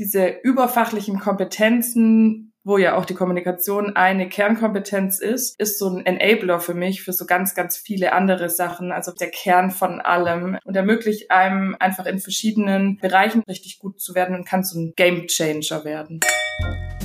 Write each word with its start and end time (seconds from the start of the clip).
Diese 0.00 0.26
überfachlichen 0.42 1.20
Kompetenzen, 1.20 2.52
wo 2.64 2.78
ja 2.78 2.96
auch 2.96 3.04
die 3.04 3.14
Kommunikation 3.14 3.94
eine 3.94 4.28
Kernkompetenz 4.28 5.20
ist, 5.20 5.60
ist 5.60 5.78
so 5.78 5.88
ein 5.88 6.04
Enabler 6.04 6.58
für 6.58 6.74
mich 6.74 7.02
für 7.02 7.12
so 7.12 7.26
ganz, 7.26 7.54
ganz 7.54 7.76
viele 7.76 8.12
andere 8.12 8.50
Sachen. 8.50 8.90
Also 8.90 9.12
der 9.12 9.30
Kern 9.30 9.70
von 9.70 10.00
allem 10.00 10.58
und 10.64 10.74
ermöglicht 10.74 11.30
einem 11.30 11.76
einfach 11.78 12.06
in 12.06 12.18
verschiedenen 12.18 12.96
Bereichen 12.96 13.44
richtig 13.48 13.78
gut 13.78 14.00
zu 14.00 14.16
werden 14.16 14.34
und 14.34 14.48
kann 14.48 14.64
so 14.64 14.80
ein 14.80 14.94
Game 14.96 15.28
Changer 15.28 15.84
werden. 15.84 16.18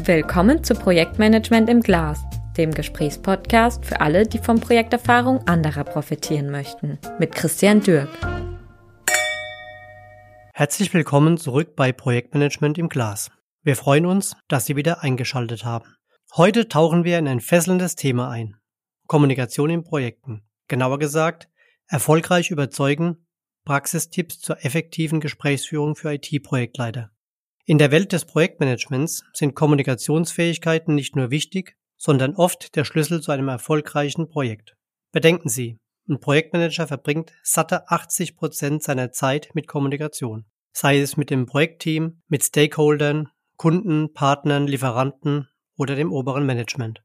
Willkommen 0.04 0.64
zu 0.64 0.74
Projektmanagement 0.74 1.70
im 1.70 1.82
Glas, 1.82 2.24
dem 2.58 2.74
Gesprächspodcast 2.74 3.86
für 3.86 4.02
alle, 4.02 4.26
die 4.26 4.40
von 4.40 4.60
Projekterfahrung 4.60 5.48
anderer 5.48 5.84
profitieren 5.84 6.50
möchten. 6.50 6.98
Mit 7.20 7.36
Christian 7.36 7.82
Dürk. 7.82 8.10
Herzlich 10.60 10.94
willkommen 10.94 11.38
zurück 11.38 11.78
bei 11.78 11.94
Projektmanagement 11.94 12.78
im 12.78 12.90
Glas. 12.90 13.32
Wir 13.64 13.78
freuen 13.78 14.06
uns, 14.06 14.36
dass 14.50 14.66
Sie 14.66 14.76
wieder 14.76 15.04
eingeschaltet 15.04 15.64
haben. 15.64 15.96
Heute 16.36 16.68
tauchen 16.68 17.06
wir 17.06 17.18
in 17.18 17.30
ein 17.30 17.40
fesselndes 17.40 17.96
Thema 17.96 18.30
ein. 18.30 18.58
Kommunikation 19.08 19.70
in 19.70 19.86
Projekten. 19.86 20.44
Genauer 20.68 21.00
gesagt, 21.00 21.48
erfolgreich 21.88 22.52
überzeugen, 22.52 23.26
Praxistipps 23.64 24.42
zur 24.42 24.66
effektiven 24.66 25.22
Gesprächsführung 25.22 25.96
für 25.96 26.14
IT-Projektleiter. 26.16 27.10
In 27.64 27.78
der 27.78 27.92
Welt 27.92 28.12
des 28.12 28.26
Projektmanagements 28.26 29.24
sind 29.32 29.56
Kommunikationsfähigkeiten 29.56 30.94
nicht 30.94 31.16
nur 31.16 31.32
wichtig, 31.32 31.78
sondern 31.96 32.36
oft 32.36 32.76
der 32.76 32.84
Schlüssel 32.84 33.22
zu 33.22 33.32
einem 33.32 33.48
erfolgreichen 33.48 34.28
Projekt. 34.28 34.76
Bedenken 35.14 35.48
Sie, 35.48 35.80
ein 36.10 36.20
Projektmanager 36.20 36.88
verbringt 36.88 37.34
satte 37.44 37.88
80 37.88 38.36
Prozent 38.36 38.82
seiner 38.82 39.12
Zeit 39.12 39.52
mit 39.54 39.68
Kommunikation. 39.68 40.46
Sei 40.82 41.02
es 41.02 41.18
mit 41.18 41.30
dem 41.30 41.46
Projektteam, 41.46 42.22
mit 42.30 42.42
Stakeholdern, 42.42 43.28
Kunden, 43.58 44.14
Partnern, 44.14 44.66
Lieferanten 44.66 45.50
oder 45.76 45.98
dem 45.98 46.14
oberen 46.14 46.46
Management. 46.46 47.04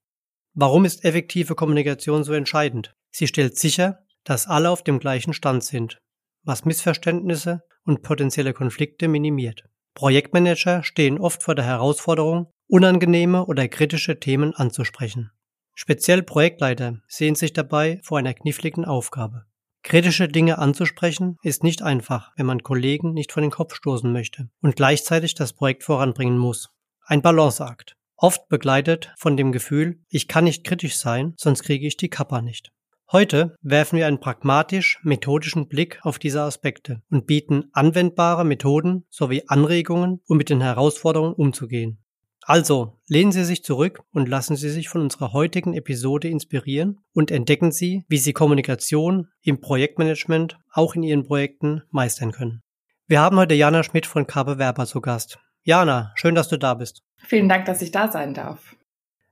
Warum 0.53 0.85
ist 0.85 1.05
effektive 1.05 1.57
Kommunikation 1.57 2.23
so 2.23 2.35
entscheidend? 2.35 2.95
Sie 3.11 3.27
stellt 3.27 3.59
sicher, 3.59 3.99
dass 4.23 4.47
alle 4.47 4.71
auf 4.71 4.85
dem 4.85 5.01
gleichen 5.01 5.33
Stand 5.33 5.65
sind, 5.65 5.99
was 6.45 6.65
Missverständnisse 6.65 7.65
und 7.85 8.03
potenzielle 8.03 8.53
Konflikte 8.53 9.09
minimiert. 9.09 9.65
Projektmanager 9.95 10.85
stehen 10.85 11.19
oft 11.19 11.43
vor 11.43 11.57
der 11.57 11.65
Herausforderung, 11.65 12.53
unangenehme 12.69 13.45
oder 13.45 13.67
kritische 13.67 14.21
Themen 14.21 14.55
anzusprechen. 14.55 15.33
Speziell 15.75 16.23
Projektleiter 16.23 17.01
sehen 17.09 17.35
sich 17.35 17.53
dabei 17.53 17.99
vor 18.05 18.19
einer 18.19 18.35
kniffligen 18.35 18.85
Aufgabe. 18.85 19.47
Kritische 19.85 20.29
Dinge 20.29 20.59
anzusprechen 20.59 21.37
ist 21.43 21.63
nicht 21.63 21.83
einfach, 21.83 22.33
wenn 22.37 22.47
man 22.47 22.63
Kollegen 22.63 23.13
nicht 23.13 23.33
vor 23.33 23.43
den 23.43 23.51
Kopf 23.51 23.75
stoßen 23.75 24.11
möchte 24.11 24.49
und 24.63 24.77
gleichzeitig 24.77 25.35
das 25.35 25.53
Projekt 25.53 25.85
voranbringen 25.85 26.39
muss. 26.39 26.71
Ein 27.05 27.21
Balanceakt. 27.21 27.95
Oft 28.17 28.49
begleitet 28.49 29.13
von 29.19 29.37
dem 29.37 29.53
Gefühl, 29.53 30.01
ich 30.09 30.27
kann 30.27 30.45
nicht 30.45 30.65
kritisch 30.65 30.97
sein, 30.97 31.35
sonst 31.37 31.65
kriege 31.65 31.87
ich 31.87 31.99
die 31.99 32.09
Kappa 32.09 32.41
nicht. 32.41 32.73
Heute 33.13 33.57
werfen 33.61 33.99
wir 33.99 34.07
einen 34.07 34.21
pragmatisch 34.21 35.01
methodischen 35.03 35.69
Blick 35.69 36.01
auf 36.03 36.19
diese 36.19 36.41
Aspekte 36.41 37.03
und 37.11 37.27
bieten 37.27 37.65
anwendbare 37.75 38.47
Methoden 38.47 39.05
sowie 39.11 39.43
Anregungen, 39.49 40.23
um 40.27 40.39
mit 40.39 40.49
den 40.49 40.63
Herausforderungen 40.63 41.35
umzugehen. 41.35 42.04
Also, 42.47 43.01
lehnen 43.09 43.33
Sie 43.33 43.43
sich 43.43 43.65
zurück 43.65 44.03
und 44.13 44.29
lassen 44.29 44.55
Sie 44.55 44.69
sich 44.69 44.91
von 44.91 45.01
unserer 45.01 45.33
heutigen 45.33 45.73
Episode 45.73 46.29
inspirieren 46.29 47.01
und 47.15 47.31
entdecken 47.31 47.73
Sie, 47.73 48.05
wie 48.09 48.19
Sie 48.19 48.35
Kommunikation 48.35 49.29
im 49.43 49.63
Projektmanagement 49.63 50.59
auch 50.71 50.95
in 50.95 51.03
Ihren 51.03 51.25
Projekten 51.25 51.85
meistern 51.91 52.33
können. 52.33 52.61
Wir 53.07 53.23
haben 53.23 53.39
heute 53.39 53.55
Jana 53.55 53.83
Schmidt 53.83 54.05
von 54.05 54.27
Kabe 54.27 54.59
Werber 54.59 54.85
zu 54.85 55.01
Gast. 55.01 55.39
Jana, 55.63 56.13
schön, 56.17 56.35
dass 56.35 56.49
du 56.49 56.59
da 56.59 56.75
bist. 56.75 57.03
Vielen 57.17 57.49
Dank, 57.49 57.65
dass 57.65 57.81
ich 57.81 57.93
da 57.93 58.13
sein 58.13 58.35
darf. 58.35 58.77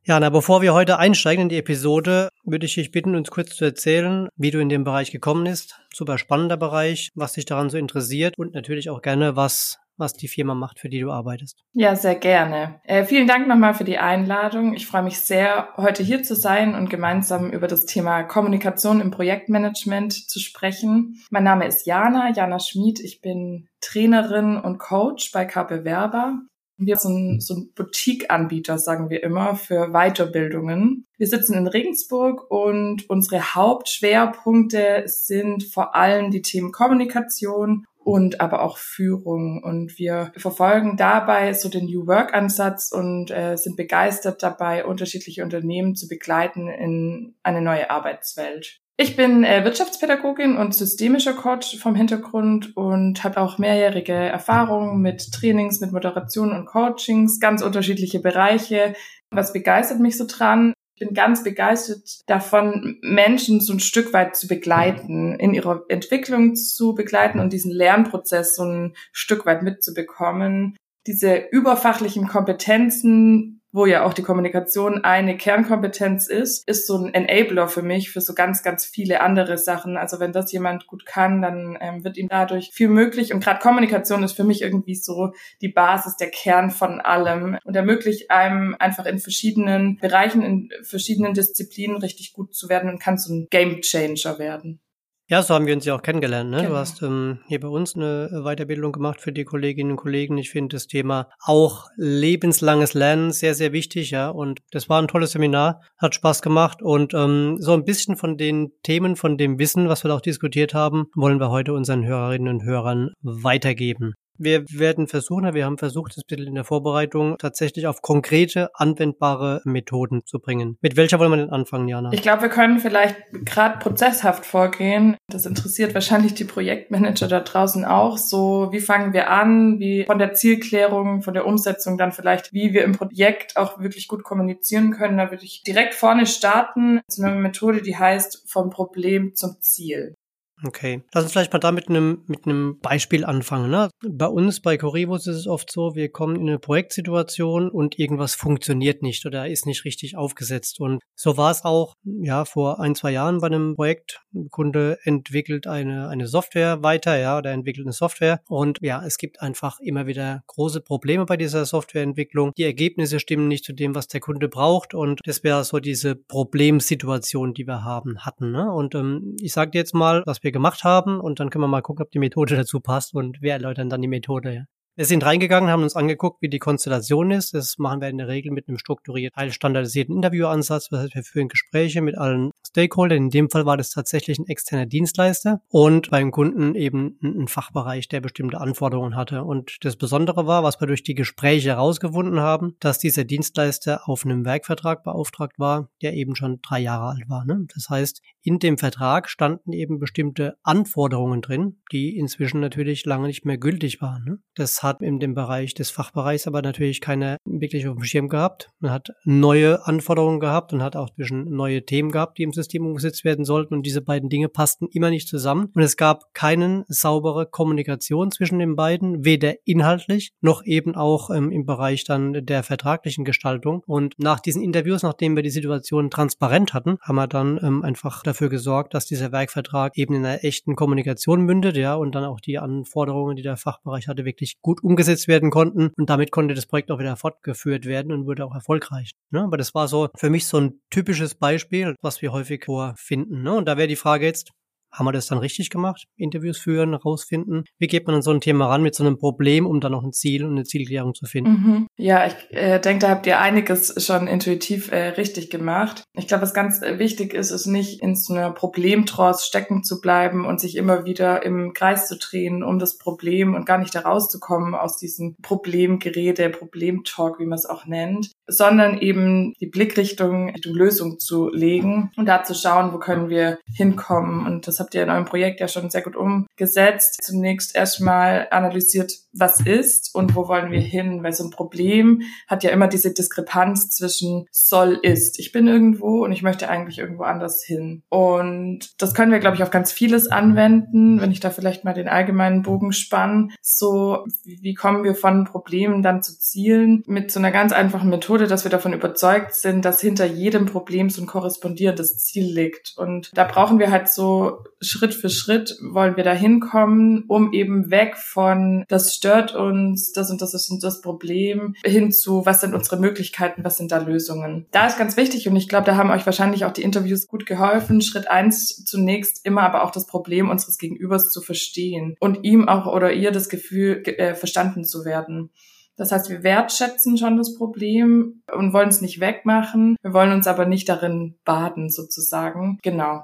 Jana, 0.04 0.30
bevor 0.30 0.62
wir 0.62 0.72
heute 0.72 0.98
einsteigen 0.98 1.42
in 1.42 1.48
die 1.50 1.58
Episode, 1.58 2.30
würde 2.44 2.64
ich 2.64 2.74
dich 2.74 2.92
bitten, 2.92 3.14
uns 3.14 3.30
kurz 3.30 3.54
zu 3.54 3.66
erzählen, 3.66 4.28
wie 4.36 4.50
du 4.50 4.58
in 4.58 4.70
den 4.70 4.84
Bereich 4.84 5.10
gekommen 5.10 5.44
bist. 5.44 5.80
Super 5.94 6.16
spannender 6.16 6.56
Bereich, 6.56 7.10
was 7.14 7.34
dich 7.34 7.44
daran 7.44 7.68
so 7.68 7.76
interessiert 7.76 8.38
und 8.38 8.54
natürlich 8.54 8.88
auch 8.88 9.02
gerne, 9.02 9.36
was 9.36 9.81
was 9.96 10.14
die 10.14 10.28
Firma 10.28 10.54
macht, 10.54 10.78
für 10.78 10.88
die 10.88 11.00
du 11.00 11.10
arbeitest. 11.10 11.64
Ja, 11.72 11.96
sehr 11.96 12.14
gerne. 12.14 12.80
Äh, 12.84 13.04
vielen 13.04 13.26
Dank 13.26 13.46
nochmal 13.46 13.74
für 13.74 13.84
die 13.84 13.98
Einladung. 13.98 14.74
Ich 14.74 14.86
freue 14.86 15.02
mich 15.02 15.20
sehr, 15.20 15.68
heute 15.76 16.02
hier 16.02 16.22
zu 16.22 16.34
sein 16.34 16.74
und 16.74 16.90
gemeinsam 16.90 17.50
über 17.50 17.68
das 17.68 17.86
Thema 17.86 18.22
Kommunikation 18.22 19.00
im 19.00 19.10
Projektmanagement 19.10 20.12
zu 20.12 20.40
sprechen. 20.40 21.22
Mein 21.30 21.44
Name 21.44 21.66
ist 21.66 21.86
Jana, 21.86 22.32
Jana 22.32 22.58
Schmid. 22.58 23.00
Ich 23.00 23.20
bin 23.20 23.68
Trainerin 23.80 24.56
und 24.56 24.78
Coach 24.78 25.32
bei 25.32 25.44
KP 25.44 25.84
Werber. 25.84 26.40
Wir 26.78 26.96
sind 26.96 27.42
so 27.42 27.54
ein 27.54 27.72
Boutique-Anbieter, 27.74 28.78
sagen 28.78 29.08
wir 29.08 29.22
immer, 29.22 29.54
für 29.54 29.92
Weiterbildungen. 29.92 31.06
Wir 31.16 31.28
sitzen 31.28 31.54
in 31.54 31.68
Regensburg 31.68 32.50
und 32.50 33.08
unsere 33.08 33.54
Hauptschwerpunkte 33.54 35.04
sind 35.06 35.62
vor 35.62 35.94
allem 35.94 36.30
die 36.30 36.42
Themen 36.42 36.72
Kommunikation 36.72 37.86
und 38.04 38.40
aber 38.40 38.62
auch 38.62 38.78
Führung. 38.78 39.62
Und 39.62 39.98
wir 39.98 40.32
verfolgen 40.36 40.96
dabei 40.96 41.52
so 41.52 41.68
den 41.68 41.86
New 41.86 42.06
Work 42.06 42.34
Ansatz 42.34 42.90
und 42.92 43.30
äh, 43.30 43.56
sind 43.56 43.76
begeistert 43.76 44.42
dabei, 44.42 44.84
unterschiedliche 44.84 45.44
Unternehmen 45.44 45.94
zu 45.94 46.08
begleiten 46.08 46.68
in 46.68 47.34
eine 47.42 47.62
neue 47.62 47.90
Arbeitswelt. 47.90 48.82
Ich 48.98 49.16
bin 49.16 49.42
äh, 49.42 49.64
Wirtschaftspädagogin 49.64 50.56
und 50.56 50.74
systemischer 50.74 51.32
Coach 51.32 51.78
vom 51.78 51.94
Hintergrund 51.94 52.76
und 52.76 53.24
habe 53.24 53.40
auch 53.40 53.58
mehrjährige 53.58 54.12
Erfahrungen 54.12 55.00
mit 55.00 55.32
Trainings, 55.32 55.80
mit 55.80 55.92
Moderation 55.92 56.52
und 56.52 56.66
Coachings, 56.66 57.40
ganz 57.40 57.62
unterschiedliche 57.62 58.20
Bereiche. 58.20 58.94
Was 59.30 59.52
begeistert 59.52 59.98
mich 59.98 60.18
so 60.18 60.26
dran? 60.28 60.74
Bin 60.98 61.14
ganz 61.14 61.42
begeistert 61.42 62.20
davon, 62.26 62.98
Menschen 63.02 63.60
so 63.60 63.72
ein 63.72 63.80
Stück 63.80 64.12
weit 64.12 64.36
zu 64.36 64.46
begleiten, 64.46 65.34
in 65.38 65.54
ihrer 65.54 65.84
Entwicklung 65.88 66.54
zu 66.54 66.94
begleiten 66.94 67.40
und 67.40 67.52
diesen 67.52 67.72
Lernprozess 67.72 68.56
so 68.56 68.64
ein 68.64 68.94
Stück 69.12 69.46
weit 69.46 69.62
mitzubekommen. 69.62 70.76
Diese 71.06 71.36
überfachlichen 71.50 72.28
Kompetenzen 72.28 73.61
wo 73.72 73.86
ja 73.86 74.04
auch 74.04 74.12
die 74.12 74.22
Kommunikation 74.22 75.02
eine 75.02 75.36
Kernkompetenz 75.36 76.28
ist, 76.28 76.68
ist 76.68 76.86
so 76.86 76.96
ein 76.96 77.14
Enabler 77.14 77.68
für 77.68 77.82
mich 77.82 78.10
für 78.10 78.20
so 78.20 78.34
ganz, 78.34 78.62
ganz 78.62 78.84
viele 78.84 79.20
andere 79.22 79.56
Sachen. 79.56 79.96
Also 79.96 80.20
wenn 80.20 80.32
das 80.32 80.52
jemand 80.52 80.86
gut 80.86 81.06
kann, 81.06 81.40
dann 81.40 81.78
ähm, 81.80 82.04
wird 82.04 82.18
ihm 82.18 82.28
dadurch 82.28 82.70
viel 82.72 82.88
möglich. 82.88 83.32
Und 83.32 83.42
gerade 83.42 83.60
Kommunikation 83.60 84.22
ist 84.22 84.36
für 84.36 84.44
mich 84.44 84.60
irgendwie 84.60 84.94
so 84.94 85.32
die 85.62 85.68
Basis, 85.68 86.16
der 86.16 86.30
Kern 86.30 86.70
von 86.70 87.00
allem 87.00 87.58
und 87.64 87.74
ermöglicht 87.74 88.30
einem 88.30 88.76
einfach 88.78 89.06
in 89.06 89.18
verschiedenen 89.18 89.96
Bereichen, 89.96 90.42
in 90.42 90.68
verschiedenen 90.82 91.32
Disziplinen 91.32 91.96
richtig 91.96 92.34
gut 92.34 92.54
zu 92.54 92.68
werden 92.68 92.90
und 92.90 93.00
kann 93.00 93.16
so 93.16 93.32
ein 93.32 93.46
Game 93.50 93.80
Changer 93.80 94.38
werden. 94.38 94.80
Ja, 95.28 95.42
so 95.42 95.54
haben 95.54 95.66
wir 95.66 95.74
uns 95.74 95.84
ja 95.84 95.94
auch 95.94 96.02
kennengelernt. 96.02 96.50
Ne? 96.50 96.58
Genau. 96.58 96.70
Du 96.70 96.76
hast 96.76 97.02
ähm, 97.02 97.38
hier 97.46 97.60
bei 97.60 97.68
uns 97.68 97.94
eine 97.94 98.28
Weiterbildung 98.44 98.92
gemacht 98.92 99.20
für 99.20 99.32
die 99.32 99.44
Kolleginnen 99.44 99.92
und 99.92 99.96
Kollegen. 99.96 100.36
Ich 100.36 100.50
finde 100.50 100.76
das 100.76 100.88
Thema 100.88 101.28
auch 101.40 101.86
lebenslanges 101.96 102.94
Lernen 102.94 103.30
sehr, 103.30 103.54
sehr 103.54 103.72
wichtig. 103.72 104.10
Ja, 104.10 104.28
und 104.28 104.60
das 104.72 104.88
war 104.88 105.00
ein 105.00 105.08
tolles 105.08 105.32
Seminar, 105.32 105.80
hat 105.96 106.14
Spaß 106.14 106.42
gemacht 106.42 106.82
und 106.82 107.14
ähm, 107.14 107.56
so 107.60 107.72
ein 107.72 107.84
bisschen 107.84 108.16
von 108.16 108.36
den 108.36 108.72
Themen, 108.82 109.16
von 109.16 109.38
dem 109.38 109.58
Wissen, 109.58 109.88
was 109.88 110.04
wir 110.04 110.08
da 110.08 110.16
auch 110.16 110.20
diskutiert 110.20 110.74
haben, 110.74 111.06
wollen 111.14 111.40
wir 111.40 111.50
heute 111.50 111.72
unseren 111.72 112.04
Hörerinnen 112.04 112.48
und 112.48 112.64
Hörern 112.64 113.12
weitergeben. 113.22 114.14
Wir 114.42 114.64
werden 114.72 115.06
versuchen, 115.06 115.54
wir 115.54 115.64
haben 115.64 115.78
versucht, 115.78 116.16
das 116.16 116.24
bisschen 116.24 116.48
in 116.48 116.56
der 116.56 116.64
Vorbereitung 116.64 117.38
tatsächlich 117.38 117.86
auf 117.86 118.02
konkrete, 118.02 118.70
anwendbare 118.74 119.60
Methoden 119.64 120.26
zu 120.26 120.40
bringen. 120.40 120.78
Mit 120.80 120.96
welcher 120.96 121.20
wollen 121.20 121.30
wir 121.30 121.36
denn 121.36 121.50
anfangen, 121.50 121.86
Jana? 121.86 122.12
Ich 122.12 122.22
glaube, 122.22 122.42
wir 122.42 122.48
können 122.48 122.80
vielleicht 122.80 123.16
gerade 123.44 123.78
prozesshaft 123.78 124.44
vorgehen. 124.44 125.16
Das 125.28 125.46
interessiert 125.46 125.94
wahrscheinlich 125.94 126.34
die 126.34 126.44
Projektmanager 126.44 127.28
da 127.28 127.38
draußen 127.38 127.84
auch. 127.84 128.18
So, 128.18 128.68
wie 128.72 128.80
fangen 128.80 129.12
wir 129.12 129.30
an? 129.30 129.78
Wie 129.78 130.04
von 130.06 130.18
der 130.18 130.32
Zielklärung, 130.32 131.22
von 131.22 131.34
der 131.34 131.46
Umsetzung 131.46 131.96
dann 131.96 132.10
vielleicht, 132.10 132.52
wie 132.52 132.72
wir 132.72 132.82
im 132.82 132.92
Projekt 132.92 133.56
auch 133.56 133.78
wirklich 133.78 134.08
gut 134.08 134.24
kommunizieren 134.24 134.90
können. 134.90 135.18
Da 135.18 135.30
würde 135.30 135.44
ich 135.44 135.62
direkt 135.62 135.94
vorne 135.94 136.26
starten. 136.26 137.00
Das 137.06 137.18
ist 137.18 137.24
eine 137.24 137.36
Methode, 137.36 137.80
die 137.80 137.96
heißt 137.96 138.50
vom 138.50 138.70
Problem 138.70 139.36
zum 139.36 139.60
Ziel. 139.60 140.16
Okay. 140.64 141.02
Lass 141.12 141.24
uns 141.24 141.32
vielleicht 141.32 141.52
mal 141.52 141.58
da 141.58 141.72
mit 141.72 141.88
einem, 141.88 142.22
mit 142.26 142.46
einem 142.46 142.78
Beispiel 142.80 143.24
anfangen. 143.24 143.70
Ne? 143.70 143.90
Bei 144.08 144.26
uns, 144.26 144.60
bei 144.60 144.76
Corivus 144.76 145.26
ist 145.26 145.36
es 145.36 145.46
oft 145.46 145.72
so, 145.72 145.94
wir 145.94 146.08
kommen 146.10 146.36
in 146.36 146.48
eine 146.48 146.58
Projektsituation 146.58 147.70
und 147.70 147.98
irgendwas 147.98 148.34
funktioniert 148.34 149.02
nicht 149.02 149.26
oder 149.26 149.48
ist 149.48 149.66
nicht 149.66 149.84
richtig 149.84 150.16
aufgesetzt. 150.16 150.80
Und 150.80 151.00
so 151.14 151.36
war 151.36 151.50
es 151.50 151.64
auch, 151.64 151.94
ja, 152.04 152.44
vor 152.44 152.80
ein, 152.80 152.94
zwei 152.94 153.10
Jahren 153.10 153.40
bei 153.40 153.48
einem 153.48 153.74
Projekt. 153.74 154.20
Ein 154.34 154.48
Kunde 154.50 154.98
entwickelt 155.02 155.66
eine, 155.66 156.08
eine 156.08 156.26
Software 156.26 156.82
weiter, 156.82 157.18
ja, 157.18 157.38
oder 157.38 157.50
entwickelt 157.50 157.86
eine 157.86 157.92
Software. 157.92 158.40
Und 158.48 158.78
ja, 158.82 159.04
es 159.04 159.18
gibt 159.18 159.42
einfach 159.42 159.80
immer 159.80 160.06
wieder 160.06 160.42
große 160.46 160.80
Probleme 160.80 161.26
bei 161.26 161.36
dieser 161.36 161.64
Softwareentwicklung. 161.64 162.52
Die 162.56 162.64
Ergebnisse 162.64 163.18
stimmen 163.18 163.48
nicht 163.48 163.64
zu 163.64 163.72
dem, 163.72 163.94
was 163.94 164.06
der 164.06 164.20
Kunde 164.20 164.48
braucht. 164.48 164.94
Und 164.94 165.20
das 165.24 165.42
wäre 165.42 165.64
so 165.64 165.80
diese 165.80 166.14
Problemsituation, 166.14 167.52
die 167.52 167.66
wir 167.66 167.84
haben, 167.84 168.20
hatten. 168.20 168.52
Ne? 168.52 168.70
Und 168.70 168.94
ähm, 168.94 169.36
ich 169.40 169.52
sage 169.52 169.76
jetzt 169.76 169.94
mal, 169.94 170.22
was 170.26 170.42
wir 170.42 170.51
gemacht 170.52 170.84
haben 170.84 171.20
und 171.20 171.40
dann 171.40 171.50
können 171.50 171.64
wir 171.64 171.68
mal 171.68 171.82
gucken, 171.82 172.04
ob 172.04 172.10
die 172.10 172.18
Methode 172.18 172.56
dazu 172.56 172.80
passt 172.80 173.14
und 173.14 173.42
wir 173.42 173.52
erläutern 173.52 173.88
dann 173.90 174.02
die 174.02 174.08
Methode. 174.08 174.66
Wir 174.94 175.06
sind 175.06 175.24
reingegangen, 175.24 175.70
haben 175.70 175.84
uns 175.84 175.96
angeguckt, 175.96 176.42
wie 176.42 176.50
die 176.50 176.58
Konstellation 176.58 177.30
ist. 177.30 177.54
Das 177.54 177.78
machen 177.78 178.02
wir 178.02 178.10
in 178.10 178.18
der 178.18 178.28
Regel 178.28 178.52
mit 178.52 178.68
einem 178.68 178.76
strukturierten, 178.76 179.34
teilstandardisierten 179.34 180.14
Interviewansatz. 180.14 180.90
Das 180.90 181.00
heißt, 181.00 181.14
wir 181.14 181.22
führen 181.22 181.48
Gespräche 181.48 182.02
mit 182.02 182.18
allen 182.18 182.50
Stakeholdern. 182.66 183.16
In 183.16 183.30
dem 183.30 183.48
Fall 183.48 183.64
war 183.64 183.78
das 183.78 183.88
tatsächlich 183.88 184.38
ein 184.38 184.46
externer 184.48 184.84
Dienstleister 184.84 185.62
und 185.70 186.10
beim 186.10 186.30
Kunden 186.30 186.74
eben 186.74 187.18
ein 187.22 187.48
Fachbereich, 187.48 188.08
der 188.08 188.20
bestimmte 188.20 188.60
Anforderungen 188.60 189.16
hatte. 189.16 189.44
Und 189.44 189.78
das 189.80 189.96
Besondere 189.96 190.46
war, 190.46 190.62
was 190.62 190.78
wir 190.78 190.86
durch 190.86 191.02
die 191.02 191.14
Gespräche 191.14 191.70
herausgefunden 191.70 192.40
haben, 192.40 192.76
dass 192.78 192.98
dieser 192.98 193.24
Dienstleister 193.24 194.06
auf 194.06 194.26
einem 194.26 194.44
Werkvertrag 194.44 195.04
beauftragt 195.04 195.58
war, 195.58 195.88
der 196.02 196.12
eben 196.12 196.36
schon 196.36 196.60
drei 196.60 196.80
Jahre 196.80 197.06
alt 197.06 197.30
war. 197.30 197.46
Ne? 197.46 197.64
Das 197.74 197.88
heißt, 197.88 198.20
in 198.42 198.58
dem 198.58 198.78
Vertrag 198.78 199.28
standen 199.28 199.72
eben 199.72 199.98
bestimmte 199.98 200.56
Anforderungen 200.62 201.42
drin, 201.42 201.80
die 201.92 202.16
inzwischen 202.16 202.60
natürlich 202.60 203.04
lange 203.06 203.26
nicht 203.26 203.44
mehr 203.44 203.58
gültig 203.58 204.00
waren. 204.00 204.24
Ne? 204.24 204.38
Das 204.54 204.82
hat 204.82 205.00
in 205.02 205.20
dem 205.20 205.34
Bereich 205.34 205.74
des 205.74 205.90
Fachbereichs 205.90 206.46
aber 206.46 206.62
natürlich 206.62 207.00
keine 207.00 207.36
wirklich 207.44 207.86
auf 207.88 207.96
dem 207.96 208.04
Schirm 208.04 208.28
gehabt. 208.28 208.70
Man 208.80 208.90
hat 208.90 209.10
neue 209.24 209.86
Anforderungen 209.86 210.40
gehabt 210.40 210.72
und 210.72 210.82
hat 210.82 210.96
auch 210.96 211.10
zwischen 211.10 211.50
neue 211.50 211.84
Themen 211.84 212.10
gehabt, 212.10 212.38
die 212.38 212.42
im 212.42 212.52
System 212.52 212.86
umgesetzt 212.86 213.24
werden 213.24 213.44
sollten 213.44 213.74
und 213.74 213.86
diese 213.86 214.02
beiden 214.02 214.28
Dinge 214.28 214.48
passten 214.48 214.88
immer 214.92 215.10
nicht 215.10 215.28
zusammen 215.28 215.70
und 215.74 215.82
es 215.82 215.96
gab 215.96 216.34
keinen 216.34 216.84
saubere 216.88 217.46
Kommunikation 217.46 218.30
zwischen 218.30 218.58
den 218.58 218.76
beiden, 218.76 219.24
weder 219.24 219.54
inhaltlich 219.64 220.32
noch 220.40 220.64
eben 220.64 220.94
auch 220.94 221.30
ähm, 221.30 221.50
im 221.50 221.64
Bereich 221.64 222.04
dann 222.04 222.44
der 222.44 222.62
vertraglichen 222.62 223.24
Gestaltung 223.24 223.82
und 223.86 224.14
nach 224.18 224.40
diesen 224.40 224.62
Interviews, 224.62 225.02
nachdem 225.02 225.36
wir 225.36 225.42
die 225.42 225.50
Situation 225.50 226.10
transparent 226.10 226.74
hatten, 226.74 226.98
haben 227.02 227.16
wir 227.16 227.26
dann 227.26 227.60
ähm, 227.62 227.82
einfach 227.82 228.22
dafür 228.32 228.48
gesorgt, 228.48 228.94
dass 228.94 229.06
dieser 229.06 229.32
Werkvertrag 229.32 229.96
eben 229.96 230.14
in 230.14 230.24
einer 230.24 230.44
echten 230.44 230.74
Kommunikation 230.74 231.42
mündet, 231.42 231.76
ja, 231.76 231.94
und 231.94 232.14
dann 232.14 232.24
auch 232.24 232.40
die 232.40 232.58
Anforderungen, 232.58 233.36
die 233.36 233.42
der 233.42 233.56
Fachbereich 233.56 234.08
hatte, 234.08 234.24
wirklich 234.24 234.60
gut 234.60 234.82
umgesetzt 234.82 235.28
werden 235.28 235.50
konnten 235.50 235.90
und 235.96 236.10
damit 236.10 236.30
konnte 236.30 236.54
das 236.54 236.66
Projekt 236.66 236.90
auch 236.90 236.98
wieder 236.98 237.16
fortgeführt 237.16 237.86
werden 237.86 238.12
und 238.12 238.26
wurde 238.26 238.44
auch 238.44 238.54
erfolgreich. 238.54 239.12
Ne? 239.30 239.42
Aber 239.42 239.56
das 239.56 239.74
war 239.74 239.88
so 239.88 240.08
für 240.16 240.30
mich 240.30 240.46
so 240.46 240.58
ein 240.58 240.80
typisches 240.90 241.34
Beispiel, 241.34 241.94
was 242.00 242.22
wir 242.22 242.32
häufig 242.32 242.64
vorfinden. 242.64 243.42
Ne? 243.42 243.52
Und 243.52 243.66
da 243.66 243.76
wäre 243.76 243.88
die 243.88 243.96
Frage 243.96 244.26
jetzt, 244.26 244.52
haben 244.92 245.06
wir 245.06 245.12
das 245.12 245.26
dann 245.26 245.38
richtig 245.38 245.70
gemacht? 245.70 246.04
Interviews 246.16 246.58
führen, 246.58 246.94
rausfinden? 246.94 247.64
Wie 247.78 247.86
geht 247.86 248.06
man 248.06 248.16
an 248.16 248.22
so 248.22 248.30
ein 248.30 248.40
Thema 248.40 248.66
ran 248.66 248.82
mit 248.82 248.94
so 248.94 249.04
einem 249.04 249.18
Problem, 249.18 249.66
um 249.66 249.80
dann 249.80 249.92
noch 249.92 250.02
ein 250.02 250.12
Ziel 250.12 250.44
und 250.44 250.52
eine 250.52 250.64
Zielklärung 250.64 251.14
zu 251.14 251.26
finden? 251.26 251.50
Mhm. 251.50 251.86
Ja, 251.96 252.26
ich 252.26 252.34
äh, 252.50 252.78
denke, 252.78 253.06
da 253.06 253.10
habt 253.10 253.26
ihr 253.26 253.38
einiges 253.38 254.04
schon 254.04 254.26
intuitiv 254.26 254.90
äh, 254.90 255.08
richtig 255.08 255.50
gemacht. 255.50 256.04
Ich 256.14 256.28
glaube, 256.28 256.42
was 256.42 256.54
ganz 256.54 256.82
äh, 256.82 256.98
wichtig 256.98 257.34
ist, 257.34 257.50
ist 257.50 257.66
nicht 257.66 258.02
in 258.02 258.16
so 258.16 258.34
einer 258.34 258.50
Problemtrance 258.50 259.46
stecken 259.46 259.84
zu 259.84 260.00
bleiben 260.00 260.44
und 260.44 260.60
sich 260.60 260.76
immer 260.76 261.04
wieder 261.04 261.44
im 261.44 261.72
Kreis 261.72 262.08
zu 262.08 262.16
drehen 262.16 262.62
um 262.62 262.78
das 262.78 262.98
Problem 262.98 263.54
und 263.54 263.66
gar 263.66 263.78
nicht 263.78 263.94
da 263.94 264.00
rauszukommen 264.00 264.74
aus 264.74 264.96
diesem 264.96 265.36
Problemgerede, 265.42 266.50
Problemtalk, 266.50 267.38
wie 267.38 267.46
man 267.46 267.58
es 267.58 267.66
auch 267.66 267.86
nennt, 267.86 268.32
sondern 268.46 268.98
eben 268.98 269.54
die 269.60 269.66
Blickrichtung 269.66 270.50
Richtung 270.50 270.74
Lösung 270.74 271.18
zu 271.18 271.50
legen 271.50 272.10
und 272.16 272.26
da 272.26 272.44
zu 272.44 272.54
schauen, 272.54 272.92
wo 272.92 272.98
können 272.98 273.28
wir 273.28 273.58
hinkommen. 273.74 274.46
Und 274.46 274.66
das 274.66 274.80
habt 274.82 274.94
ihr 274.94 275.02
in 275.02 275.10
eurem 275.10 275.24
Projekt 275.24 275.60
ja 275.60 275.68
schon 275.68 275.90
sehr 275.90 276.02
gut 276.02 276.16
umgesetzt. 276.16 277.22
Zunächst 277.22 277.74
erstmal 277.74 278.48
analysiert, 278.50 279.12
was 279.32 279.60
ist 279.60 280.14
und 280.14 280.34
wo 280.34 280.48
wollen 280.48 280.70
wir 280.70 280.80
hin, 280.80 281.22
weil 281.22 281.32
so 281.32 281.44
ein 281.44 281.50
Problem 281.50 282.22
hat 282.46 282.64
ja 282.64 282.70
immer 282.70 282.88
diese 282.88 283.12
Diskrepanz 283.12 283.90
zwischen 283.90 284.46
soll, 284.50 284.98
ist. 285.02 285.38
Ich 285.38 285.52
bin 285.52 285.66
irgendwo 285.66 286.24
und 286.24 286.32
ich 286.32 286.42
möchte 286.42 286.68
eigentlich 286.68 286.98
irgendwo 286.98 287.22
anders 287.22 287.62
hin. 287.62 288.02
Und 288.08 288.90
das 289.00 289.14
können 289.14 289.32
wir, 289.32 289.38
glaube 289.38 289.56
ich, 289.56 289.62
auf 289.62 289.70
ganz 289.70 289.92
vieles 289.92 290.28
anwenden, 290.28 291.20
wenn 291.20 291.32
ich 291.32 291.40
da 291.40 291.50
vielleicht 291.50 291.84
mal 291.84 291.94
den 291.94 292.08
allgemeinen 292.08 292.62
Bogen 292.62 292.92
spanne. 292.92 293.48
So, 293.60 294.24
wie 294.44 294.74
kommen 294.74 295.04
wir 295.04 295.14
von 295.14 295.44
Problemen 295.44 296.02
dann 296.02 296.22
zu 296.22 296.38
Zielen 296.38 297.02
mit 297.06 297.30
so 297.30 297.38
einer 297.38 297.50
ganz 297.50 297.72
einfachen 297.72 298.10
Methode, 298.10 298.46
dass 298.46 298.64
wir 298.64 298.70
davon 298.70 298.92
überzeugt 298.92 299.54
sind, 299.54 299.84
dass 299.84 300.00
hinter 300.00 300.26
jedem 300.26 300.66
Problem 300.66 301.10
so 301.10 301.22
ein 301.22 301.26
korrespondierendes 301.26 302.18
Ziel 302.18 302.52
liegt. 302.52 302.94
Und 302.96 303.30
da 303.34 303.44
brauchen 303.44 303.78
wir 303.78 303.90
halt 303.90 304.08
so 304.08 304.64
Schritt 304.80 305.14
für 305.14 305.30
Schritt 305.30 305.78
wollen 305.80 306.16
wir 306.16 306.24
da 306.24 306.32
hinkommen, 306.32 307.24
um 307.28 307.52
eben 307.52 307.90
weg 307.90 308.16
von 308.16 308.84
das 308.88 309.14
stört 309.22 309.54
uns, 309.54 310.10
das 310.10 310.32
und 310.32 310.42
das 310.42 310.52
ist 310.52 310.68
das 310.82 311.00
Problem, 311.00 311.76
hin 311.84 312.10
zu 312.10 312.44
was 312.44 312.60
sind 312.60 312.74
unsere 312.74 312.98
Möglichkeiten, 312.98 313.62
was 313.62 313.76
sind 313.76 313.92
da 313.92 313.98
Lösungen. 313.98 314.66
Da 314.72 314.88
ist 314.88 314.98
ganz 314.98 315.16
wichtig 315.16 315.48
und 315.48 315.54
ich 315.54 315.68
glaube, 315.68 315.86
da 315.86 315.94
haben 315.94 316.10
euch 316.10 316.26
wahrscheinlich 316.26 316.64
auch 316.64 316.72
die 316.72 316.82
Interviews 316.82 317.28
gut 317.28 317.46
geholfen. 317.46 318.00
Schritt 318.00 318.28
eins 318.28 318.84
zunächst 318.84 319.46
immer 319.46 319.62
aber 319.62 319.84
auch 319.84 319.92
das 319.92 320.08
Problem 320.08 320.50
unseres 320.50 320.76
Gegenübers 320.76 321.30
zu 321.30 321.40
verstehen 321.40 322.16
und 322.18 322.42
ihm 322.42 322.68
auch 322.68 322.92
oder 322.92 323.12
ihr 323.12 323.30
das 323.30 323.48
Gefühl 323.48 324.02
äh, 324.06 324.34
verstanden 324.34 324.84
zu 324.84 325.04
werden. 325.04 325.50
Das 325.96 326.10
heißt, 326.10 326.28
wir 326.28 326.42
wertschätzen 326.42 327.16
schon 327.16 327.36
das 327.36 327.54
Problem 327.54 328.42
und 328.52 328.72
wollen 328.72 328.88
es 328.88 329.02
nicht 329.02 329.20
wegmachen. 329.20 329.94
Wir 330.02 330.12
wollen 330.12 330.32
uns 330.32 330.48
aber 330.48 330.64
nicht 330.64 330.88
darin 330.88 331.38
baden, 331.44 331.90
sozusagen. 331.90 332.80
Genau. 332.82 333.22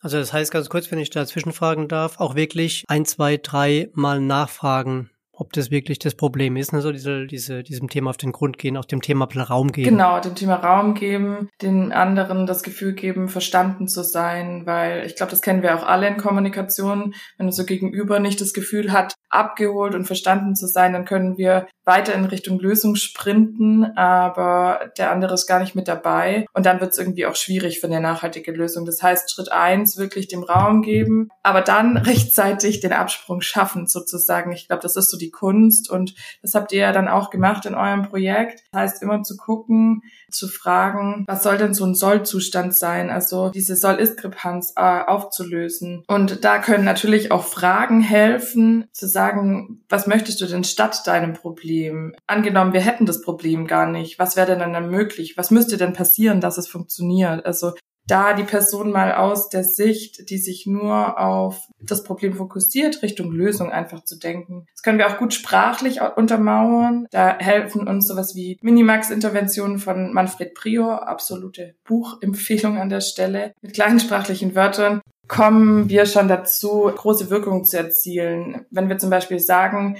Also 0.00 0.18
das 0.18 0.32
heißt 0.32 0.50
ganz 0.50 0.68
kurz, 0.68 0.90
wenn 0.90 0.98
ich 0.98 1.10
dazwischen 1.10 1.52
fragen 1.52 1.86
darf, 1.86 2.18
auch 2.18 2.34
wirklich 2.34 2.84
ein, 2.88 3.04
zwei, 3.04 3.36
drei 3.36 3.90
Mal 3.94 4.20
nachfragen, 4.20 5.10
ob 5.38 5.52
das 5.52 5.70
wirklich 5.70 6.00
das 6.00 6.16
Problem 6.16 6.56
ist, 6.56 6.72
ne? 6.72 6.82
so 6.82 6.90
diese, 6.90 7.26
diese, 7.26 7.62
diesem 7.62 7.88
Thema 7.88 8.10
auf 8.10 8.16
den 8.16 8.32
Grund 8.32 8.58
gehen, 8.58 8.76
auf 8.76 8.86
dem 8.86 9.00
Thema 9.00 9.28
Raum 9.28 9.70
geben. 9.70 9.90
Genau, 9.90 10.18
dem 10.18 10.34
Thema 10.34 10.56
Raum 10.56 10.94
geben, 10.94 11.48
den 11.62 11.92
anderen 11.92 12.46
das 12.46 12.64
Gefühl 12.64 12.92
geben, 12.94 13.28
verstanden 13.28 13.86
zu 13.86 14.02
sein, 14.02 14.66
weil 14.66 15.06
ich 15.06 15.14
glaube, 15.14 15.30
das 15.30 15.40
kennen 15.40 15.62
wir 15.62 15.76
auch 15.76 15.86
alle 15.86 16.08
in 16.08 16.16
Kommunikation. 16.16 17.14
Wenn 17.36 17.46
unser 17.46 17.64
Gegenüber 17.64 18.18
nicht 18.18 18.40
das 18.40 18.52
Gefühl 18.52 18.92
hat, 18.92 19.14
abgeholt 19.30 19.94
und 19.94 20.06
verstanden 20.06 20.56
zu 20.56 20.66
sein, 20.66 20.92
dann 20.92 21.04
können 21.04 21.38
wir 21.38 21.68
weiter 21.84 22.14
in 22.14 22.24
Richtung 22.24 22.58
Lösung 22.58 22.96
sprinten, 22.96 23.84
aber 23.96 24.90
der 24.98 25.10
andere 25.10 25.34
ist 25.34 25.46
gar 25.46 25.60
nicht 25.60 25.74
mit 25.74 25.88
dabei 25.88 26.46
und 26.52 26.66
dann 26.66 26.80
wird 26.80 26.92
es 26.92 26.98
irgendwie 26.98 27.26
auch 27.26 27.36
schwierig 27.36 27.80
für 27.80 27.86
eine 27.86 28.00
nachhaltige 28.00 28.52
Lösung. 28.52 28.84
Das 28.84 29.02
heißt, 29.02 29.30
Schritt 29.30 29.52
eins 29.52 29.96
wirklich 29.96 30.28
dem 30.28 30.42
Raum 30.42 30.82
geben, 30.82 31.28
aber 31.42 31.62
dann 31.62 31.96
rechtzeitig 31.96 32.80
den 32.80 32.92
Absprung 32.92 33.40
schaffen 33.40 33.86
sozusagen. 33.86 34.52
Ich 34.52 34.66
glaube, 34.66 34.82
das 34.82 34.96
ist 34.96 35.10
so 35.10 35.16
die 35.16 35.27
Kunst 35.30 35.90
und 35.90 36.14
das 36.42 36.54
habt 36.54 36.72
ihr 36.72 36.80
ja 36.80 36.92
dann 36.92 37.08
auch 37.08 37.30
gemacht 37.30 37.66
in 37.66 37.74
eurem 37.74 38.02
Projekt. 38.02 38.62
Das 38.72 38.80
heißt, 38.80 39.02
immer 39.02 39.22
zu 39.22 39.36
gucken, 39.36 40.02
zu 40.30 40.48
fragen, 40.48 41.24
was 41.26 41.42
soll 41.42 41.58
denn 41.58 41.74
so 41.74 41.84
ein 41.84 41.94
Sollzustand 41.94 42.76
sein? 42.76 43.10
Also 43.10 43.50
diese 43.50 43.76
Soll-Ist-Kripanz 43.76 44.74
äh, 44.76 45.00
aufzulösen. 45.06 46.04
Und 46.06 46.44
da 46.44 46.58
können 46.58 46.84
natürlich 46.84 47.32
auch 47.32 47.44
Fragen 47.44 48.00
helfen, 48.00 48.86
zu 48.92 49.08
sagen, 49.08 49.84
was 49.88 50.06
möchtest 50.06 50.40
du 50.40 50.46
denn 50.46 50.64
statt 50.64 51.06
deinem 51.06 51.32
Problem? 51.32 52.14
Angenommen, 52.26 52.72
wir 52.72 52.80
hätten 52.80 53.06
das 53.06 53.22
Problem 53.22 53.66
gar 53.66 53.86
nicht. 53.86 54.18
Was 54.18 54.36
wäre 54.36 54.56
denn 54.56 54.72
dann 54.72 54.90
möglich? 54.90 55.36
Was 55.36 55.50
müsste 55.50 55.76
denn 55.76 55.92
passieren, 55.92 56.40
dass 56.40 56.58
es 56.58 56.68
funktioniert? 56.68 57.44
Also 57.46 57.72
da 58.08 58.32
die 58.32 58.44
Person 58.44 58.90
mal 58.90 59.14
aus 59.14 59.48
der 59.48 59.64
Sicht, 59.64 60.30
die 60.30 60.38
sich 60.38 60.66
nur 60.66 61.20
auf 61.20 61.68
das 61.80 62.02
Problem 62.02 62.34
fokussiert, 62.34 63.02
Richtung 63.02 63.30
Lösung 63.30 63.70
einfach 63.70 64.02
zu 64.04 64.18
denken. 64.18 64.66
Das 64.72 64.82
können 64.82 64.98
wir 64.98 65.06
auch 65.06 65.18
gut 65.18 65.34
sprachlich 65.34 66.00
untermauern. 66.16 67.06
Da 67.10 67.38
helfen 67.38 67.86
uns 67.86 68.08
sowas 68.08 68.34
wie 68.34 68.58
Minimax-Interventionen 68.62 69.78
von 69.78 70.12
Manfred 70.12 70.54
Prior, 70.54 71.06
absolute 71.06 71.74
Buchempfehlung 71.84 72.78
an 72.78 72.88
der 72.88 73.00
Stelle, 73.00 73.52
mit 73.60 73.74
kleinen 73.74 74.00
sprachlichen 74.00 74.54
Wörtern 74.54 75.00
kommen 75.28 75.90
wir 75.90 76.06
schon 76.06 76.26
dazu, 76.26 76.90
große 76.94 77.28
Wirkung 77.30 77.64
zu 77.64 77.76
erzielen. 77.76 78.64
Wenn 78.70 78.88
wir 78.88 78.96
zum 78.96 79.10
Beispiel 79.10 79.38
sagen, 79.38 79.98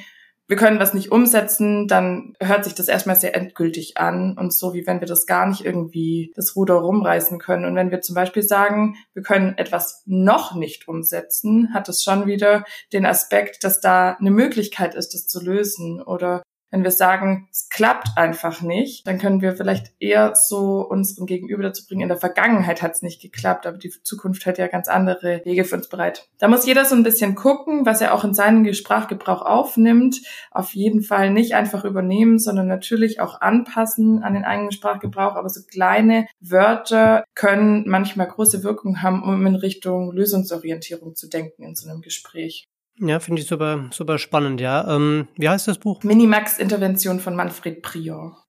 wir 0.48 0.56
können 0.56 0.80
was 0.80 0.94
nicht 0.94 1.12
umsetzen, 1.12 1.86
dann 1.86 2.34
hört 2.40 2.64
sich 2.64 2.74
das 2.74 2.88
erstmal 2.88 3.16
sehr 3.16 3.36
endgültig 3.36 3.98
an 3.98 4.36
und 4.38 4.54
so, 4.54 4.72
wie 4.72 4.86
wenn 4.86 5.00
wir 5.00 5.06
das 5.06 5.26
gar 5.26 5.46
nicht 5.46 5.64
irgendwie 5.64 6.32
das 6.34 6.56
Ruder 6.56 6.74
rumreißen 6.74 7.38
können. 7.38 7.66
Und 7.66 7.76
wenn 7.76 7.90
wir 7.90 8.00
zum 8.00 8.14
Beispiel 8.14 8.42
sagen, 8.42 8.96
wir 9.12 9.22
können 9.22 9.58
etwas 9.58 10.02
noch 10.06 10.54
nicht 10.54 10.88
umsetzen, 10.88 11.74
hat 11.74 11.90
es 11.90 12.02
schon 12.02 12.26
wieder 12.26 12.64
den 12.94 13.04
Aspekt, 13.04 13.62
dass 13.62 13.80
da 13.80 14.12
eine 14.12 14.30
Möglichkeit 14.30 14.94
ist, 14.94 15.12
das 15.12 15.26
zu 15.26 15.44
lösen 15.44 16.00
oder 16.00 16.42
wenn 16.70 16.84
wir 16.84 16.90
sagen, 16.90 17.48
es 17.50 17.68
klappt 17.68 18.08
einfach 18.16 18.60
nicht, 18.62 19.06
dann 19.06 19.18
können 19.18 19.40
wir 19.40 19.56
vielleicht 19.56 19.92
eher 19.98 20.34
so 20.34 20.86
unserem 20.86 21.26
Gegenüber 21.26 21.62
dazu 21.62 21.86
bringen, 21.86 22.02
in 22.02 22.08
der 22.08 22.18
Vergangenheit 22.18 22.82
hat 22.82 22.92
es 22.92 23.02
nicht 23.02 23.22
geklappt, 23.22 23.66
aber 23.66 23.78
die 23.78 23.90
Zukunft 24.02 24.46
hat 24.46 24.58
ja 24.58 24.66
ganz 24.66 24.88
andere 24.88 25.42
Wege 25.44 25.64
für 25.64 25.76
uns 25.76 25.88
bereit. 25.88 26.28
Da 26.38 26.48
muss 26.48 26.66
jeder 26.66 26.84
so 26.84 26.94
ein 26.94 27.02
bisschen 27.02 27.34
gucken, 27.34 27.86
was 27.86 28.00
er 28.00 28.14
auch 28.14 28.24
in 28.24 28.34
seinen 28.34 28.72
Sprachgebrauch 28.74 29.42
aufnimmt. 29.42 30.20
Auf 30.50 30.74
jeden 30.74 31.02
Fall 31.02 31.30
nicht 31.30 31.54
einfach 31.54 31.84
übernehmen, 31.84 32.38
sondern 32.38 32.66
natürlich 32.66 33.20
auch 33.20 33.40
anpassen 33.40 34.22
an 34.22 34.34
den 34.34 34.44
eigenen 34.44 34.72
Sprachgebrauch. 34.72 35.36
Aber 35.36 35.48
so 35.48 35.62
kleine 35.62 36.26
Wörter 36.40 37.24
können 37.34 37.84
manchmal 37.86 38.28
große 38.28 38.62
Wirkung 38.62 39.02
haben, 39.02 39.22
um 39.22 39.46
in 39.46 39.54
Richtung 39.54 40.12
Lösungsorientierung 40.12 41.14
zu 41.14 41.28
denken 41.28 41.62
in 41.62 41.74
so 41.74 41.88
einem 41.88 42.02
Gespräch. 42.02 42.66
Ja, 43.00 43.20
finde 43.20 43.42
ich 43.42 43.48
super, 43.48 43.88
super 43.92 44.18
spannend, 44.18 44.60
ja. 44.60 44.94
Ähm, 44.94 45.28
wie 45.36 45.48
heißt 45.48 45.68
das 45.68 45.78
Buch? 45.78 46.02
Minimax 46.02 46.58
Intervention 46.58 47.20
von 47.20 47.36
Manfred 47.36 47.82
Prior. 47.82 48.47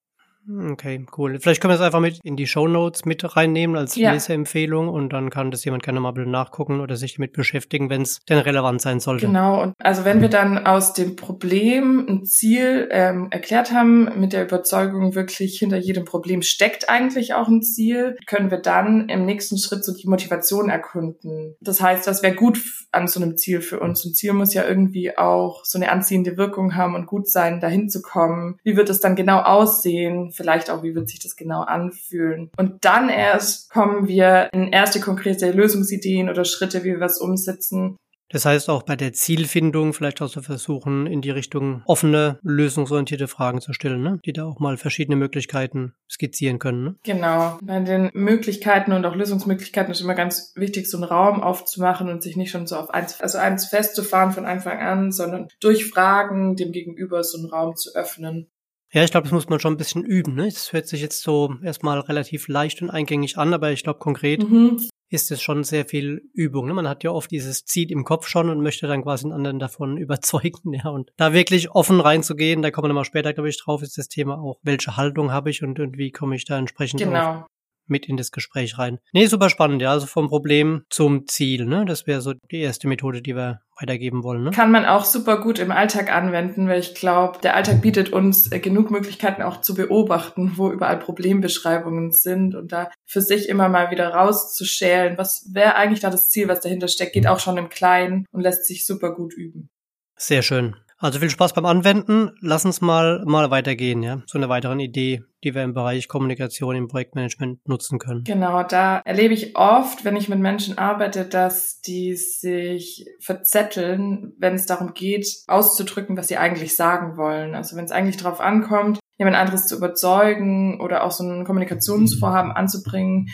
Okay, 0.71 1.05
cool. 1.17 1.39
Vielleicht 1.39 1.61
können 1.61 1.71
wir 1.71 1.75
es 1.75 1.81
einfach 1.81 1.99
mit 1.99 2.19
in 2.23 2.35
die 2.35 2.47
Show 2.47 2.67
Notes 2.67 3.05
mit 3.05 3.35
reinnehmen 3.35 3.75
als 3.75 3.95
ja. 3.95 4.11
Leseempfehlung 4.11 4.89
und 4.89 5.13
dann 5.13 5.29
kann 5.29 5.51
das 5.51 5.63
jemand 5.63 5.83
gerne 5.83 5.99
mal 5.99 6.13
nachgucken 6.25 6.79
oder 6.79 6.95
sich 6.95 7.15
damit 7.15 7.33
beschäftigen, 7.33 7.89
wenn 7.89 8.01
es 8.01 8.19
denn 8.27 8.39
relevant 8.39 8.81
sein 8.81 8.99
sollte. 8.99 9.27
Genau. 9.27 9.61
Und 9.61 9.75
also 9.79 10.05
wenn 10.05 10.21
wir 10.21 10.29
dann 10.29 10.65
aus 10.65 10.93
dem 10.93 11.15
Problem 11.15 12.05
ein 12.07 12.25
Ziel 12.25 12.89
ähm, 12.91 13.27
erklärt 13.29 13.71
haben, 13.71 14.19
mit 14.19 14.33
der 14.33 14.43
Überzeugung 14.43 15.13
wirklich 15.13 15.59
hinter 15.59 15.77
jedem 15.77 16.05
Problem 16.05 16.41
steckt 16.41 16.89
eigentlich 16.89 17.33
auch 17.33 17.47
ein 17.47 17.61
Ziel, 17.61 18.17
können 18.25 18.49
wir 18.49 18.59
dann 18.59 19.07
im 19.09 19.25
nächsten 19.25 19.57
Schritt 19.57 19.85
so 19.85 19.93
die 19.93 20.07
Motivation 20.07 20.69
erkunden. 20.69 21.55
Das 21.61 21.81
heißt, 21.81 22.07
das 22.07 22.23
wäre 22.23 22.35
gut 22.35 22.59
an 22.91 23.07
so 23.07 23.21
einem 23.21 23.37
Ziel 23.37 23.61
für 23.61 23.79
uns. 23.79 24.03
Ein 24.03 24.13
Ziel 24.13 24.33
muss 24.33 24.53
ja 24.53 24.67
irgendwie 24.67 25.15
auch 25.17 25.63
so 25.63 25.77
eine 25.77 25.91
anziehende 25.91 26.37
Wirkung 26.37 26.75
haben 26.75 26.95
und 26.95 27.05
gut 27.05 27.29
sein, 27.29 27.59
dahin 27.59 27.89
zu 27.89 28.01
kommen. 28.01 28.57
Wie 28.63 28.75
wird 28.75 28.89
es 28.89 28.99
dann 28.99 29.15
genau 29.15 29.39
aussehen? 29.41 30.31
Vielleicht 30.39 30.69
auch, 30.69 30.83
wie 30.83 30.95
wird 30.95 31.09
sich 31.09 31.19
das 31.19 31.35
genau 31.35 31.61
anfühlen. 31.61 32.49
Und 32.57 32.85
dann 32.85 33.09
erst 33.09 33.69
kommen 33.69 34.07
wir 34.07 34.49
in 34.53 34.71
erste 34.71 35.01
konkrete 35.01 35.51
Lösungsideen 35.51 36.29
oder 36.29 36.45
Schritte, 36.45 36.83
wie 36.83 36.93
wir 36.93 37.01
was 37.01 37.19
umsetzen. 37.19 37.97
Das 38.31 38.45
heißt 38.45 38.69
auch 38.69 38.83
bei 38.83 38.95
der 38.95 39.11
Zielfindung 39.11 39.93
vielleicht 39.93 40.21
auch 40.21 40.29
zu 40.29 40.43
versuchen, 40.43 41.07
in 41.07 41.21
die 41.21 41.31
Richtung 41.31 41.81
offene, 41.85 42.37
lösungsorientierte 42.43 43.27
Fragen 43.27 43.59
zu 43.59 43.73
stellen, 43.73 44.03
ne? 44.03 44.19
die 44.23 44.33
da 44.33 44.45
auch 44.45 44.59
mal 44.59 44.77
verschiedene 44.77 45.15
Möglichkeiten 45.15 45.93
skizzieren 46.09 46.59
können. 46.59 46.83
Ne? 46.83 46.95
Genau. 47.03 47.57
Bei 47.63 47.79
den 47.79 48.11
Möglichkeiten 48.13 48.91
und 48.91 49.05
auch 49.05 49.15
Lösungsmöglichkeiten 49.15 49.91
ist 49.91 50.01
immer 50.01 50.13
ganz 50.13 50.53
wichtig, 50.55 50.87
so 50.87 50.97
einen 50.97 51.05
Raum 51.05 51.41
aufzumachen 51.41 52.09
und 52.09 52.21
sich 52.21 52.37
nicht 52.37 52.51
schon 52.51 52.67
so 52.67 52.75
auf 52.75 52.91
eins, 52.91 53.19
also 53.19 53.39
eins 53.39 53.65
festzufahren 53.65 54.31
von 54.31 54.45
Anfang 54.45 54.77
an, 54.77 55.11
sondern 55.11 55.47
durch 55.59 55.89
Fragen 55.89 56.55
dem 56.55 56.71
Gegenüber 56.71 57.23
so 57.23 57.39
einen 57.39 57.49
Raum 57.49 57.75
zu 57.75 57.95
öffnen. 57.95 58.47
Ja, 58.91 59.03
ich 59.03 59.11
glaube, 59.11 59.25
das 59.25 59.33
muss 59.33 59.49
man 59.49 59.59
schon 59.59 59.73
ein 59.73 59.77
bisschen 59.77 60.03
üben. 60.03 60.33
Ne? 60.35 60.45
Das 60.45 60.73
hört 60.73 60.87
sich 60.87 61.01
jetzt 61.01 61.21
so 61.21 61.53
erstmal 61.61 61.99
relativ 61.99 62.47
leicht 62.47 62.81
und 62.81 62.89
eingängig 62.89 63.37
an, 63.37 63.53
aber 63.53 63.71
ich 63.71 63.83
glaube, 63.83 63.99
konkret 63.99 64.49
mhm. 64.49 64.81
ist 65.09 65.31
es 65.31 65.41
schon 65.41 65.63
sehr 65.63 65.85
viel 65.85 66.23
Übung. 66.33 66.67
Ne? 66.67 66.73
Man 66.73 66.87
hat 66.87 67.03
ja 67.03 67.11
oft 67.11 67.29
dieses 67.29 67.65
Ziel 67.65 67.91
im 67.91 68.03
Kopf 68.03 68.27
schon 68.27 68.49
und 68.49 68.61
möchte 68.61 68.87
dann 68.87 69.03
quasi 69.03 69.25
einen 69.25 69.33
anderen 69.33 69.59
davon 69.59 69.97
überzeugen. 69.97 70.73
Ja, 70.73 70.89
und 70.89 71.11
da 71.17 71.33
wirklich 71.33 71.69
offen 71.71 71.99
reinzugehen, 71.99 72.63
da 72.63 72.71
kommen 72.71 72.85
wir 72.85 72.89
nochmal 72.89 73.05
später, 73.05 73.33
glaube 73.33 73.49
ich, 73.49 73.61
drauf, 73.61 73.83
ist 73.83 73.97
das 73.97 74.07
Thema 74.07 74.39
auch, 74.39 74.59
welche 74.63 74.97
Haltung 74.97 75.31
habe 75.31 75.51
ich 75.51 75.61
und, 75.61 75.79
und 75.79 75.97
wie 75.97 76.11
komme 76.11 76.35
ich 76.35 76.45
da 76.45 76.57
entsprechend 76.57 76.99
genau. 76.99 77.45
Mit 77.89 78.07
in 78.07 78.17
das 78.17 78.31
Gespräch 78.31 78.77
rein. 78.77 78.99
Nee, 79.13 79.27
super 79.27 79.49
spannend, 79.49 79.81
ja. 79.81 79.91
Also 79.91 80.07
vom 80.07 80.29
Problem 80.29 80.83
zum 80.89 81.27
Ziel, 81.27 81.65
ne? 81.65 81.85
Das 81.85 82.07
wäre 82.07 82.21
so 82.21 82.33
die 82.51 82.59
erste 82.59 82.87
Methode, 82.87 83.21
die 83.21 83.35
wir 83.35 83.61
weitergeben 83.79 84.23
wollen. 84.23 84.43
Ne? 84.43 84.51
Kann 84.51 84.71
man 84.71 84.85
auch 84.85 85.05
super 85.05 85.39
gut 85.39 85.59
im 85.59 85.71
Alltag 85.71 86.11
anwenden, 86.11 86.67
weil 86.67 86.79
ich 86.79 86.95
glaube, 86.95 87.39
der 87.41 87.55
Alltag 87.55 87.81
bietet 87.81 88.11
uns 88.11 88.51
äh, 88.51 88.59
genug 88.59 88.91
Möglichkeiten 88.91 89.41
auch 89.41 89.61
zu 89.61 89.73
beobachten, 89.73 90.53
wo 90.55 90.71
überall 90.71 90.99
Problembeschreibungen 90.99 92.11
sind 92.11 92.55
und 92.55 92.71
da 92.71 92.89
für 93.05 93.21
sich 93.21 93.47
immer 93.49 93.69
mal 93.69 93.91
wieder 93.91 94.09
rauszuschälen, 94.09 95.17
was 95.17 95.49
wäre 95.53 95.75
eigentlich 95.75 96.01
da 96.01 96.09
das 96.09 96.29
Ziel, 96.29 96.47
was 96.47 96.59
dahinter 96.59 96.87
steckt, 96.87 97.13
geht 97.13 97.27
auch 97.27 97.39
schon 97.39 97.57
im 97.57 97.69
Kleinen 97.69 98.25
und 98.31 98.41
lässt 98.41 98.65
sich 98.65 98.85
super 98.85 99.13
gut 99.13 99.33
üben. 99.33 99.69
Sehr 100.15 100.41
schön. 100.41 100.75
Also 101.01 101.19
viel 101.19 101.29
Spaß 101.29 101.53
beim 101.53 101.65
Anwenden. 101.65 102.31
Lass 102.41 102.65
uns 102.65 102.81
mal, 102.81 103.23
mal 103.25 103.49
weitergehen, 103.49 104.03
ja. 104.03 104.21
So 104.25 104.37
eine 104.37 104.49
weitere 104.49 104.83
Idee, 104.83 105.23
die 105.45 105.55
wir 105.55 105.63
im 105.63 105.73
Bereich 105.73 106.09
Kommunikation 106.09 106.75
im 106.75 106.89
Projektmanagement 106.89 107.65
nutzen 107.69 107.99
können. 107.99 108.25
Genau, 108.25 108.63
da 108.63 108.99
erlebe 109.05 109.33
ich 109.33 109.55
oft, 109.55 110.03
wenn 110.03 110.17
ich 110.17 110.27
mit 110.27 110.39
Menschen 110.39 110.77
arbeite, 110.77 111.23
dass 111.23 111.79
die 111.79 112.15
sich 112.15 113.05
verzetteln, 113.21 114.33
wenn 114.39 114.55
es 114.55 114.65
darum 114.65 114.93
geht, 114.93 115.25
auszudrücken, 115.47 116.17
was 116.17 116.27
sie 116.27 116.37
eigentlich 116.37 116.75
sagen 116.75 117.15
wollen. 117.15 117.55
Also 117.55 117.77
wenn 117.77 117.85
es 117.85 117.91
eigentlich 117.91 118.17
darauf 118.17 118.41
ankommt, 118.41 118.99
jemand 119.17 119.37
anderes 119.37 119.67
zu 119.67 119.77
überzeugen 119.77 120.81
oder 120.81 121.05
auch 121.05 121.11
so 121.11 121.23
ein 121.23 121.45
Kommunikationsvorhaben 121.45 122.51
anzubringen, 122.51 123.29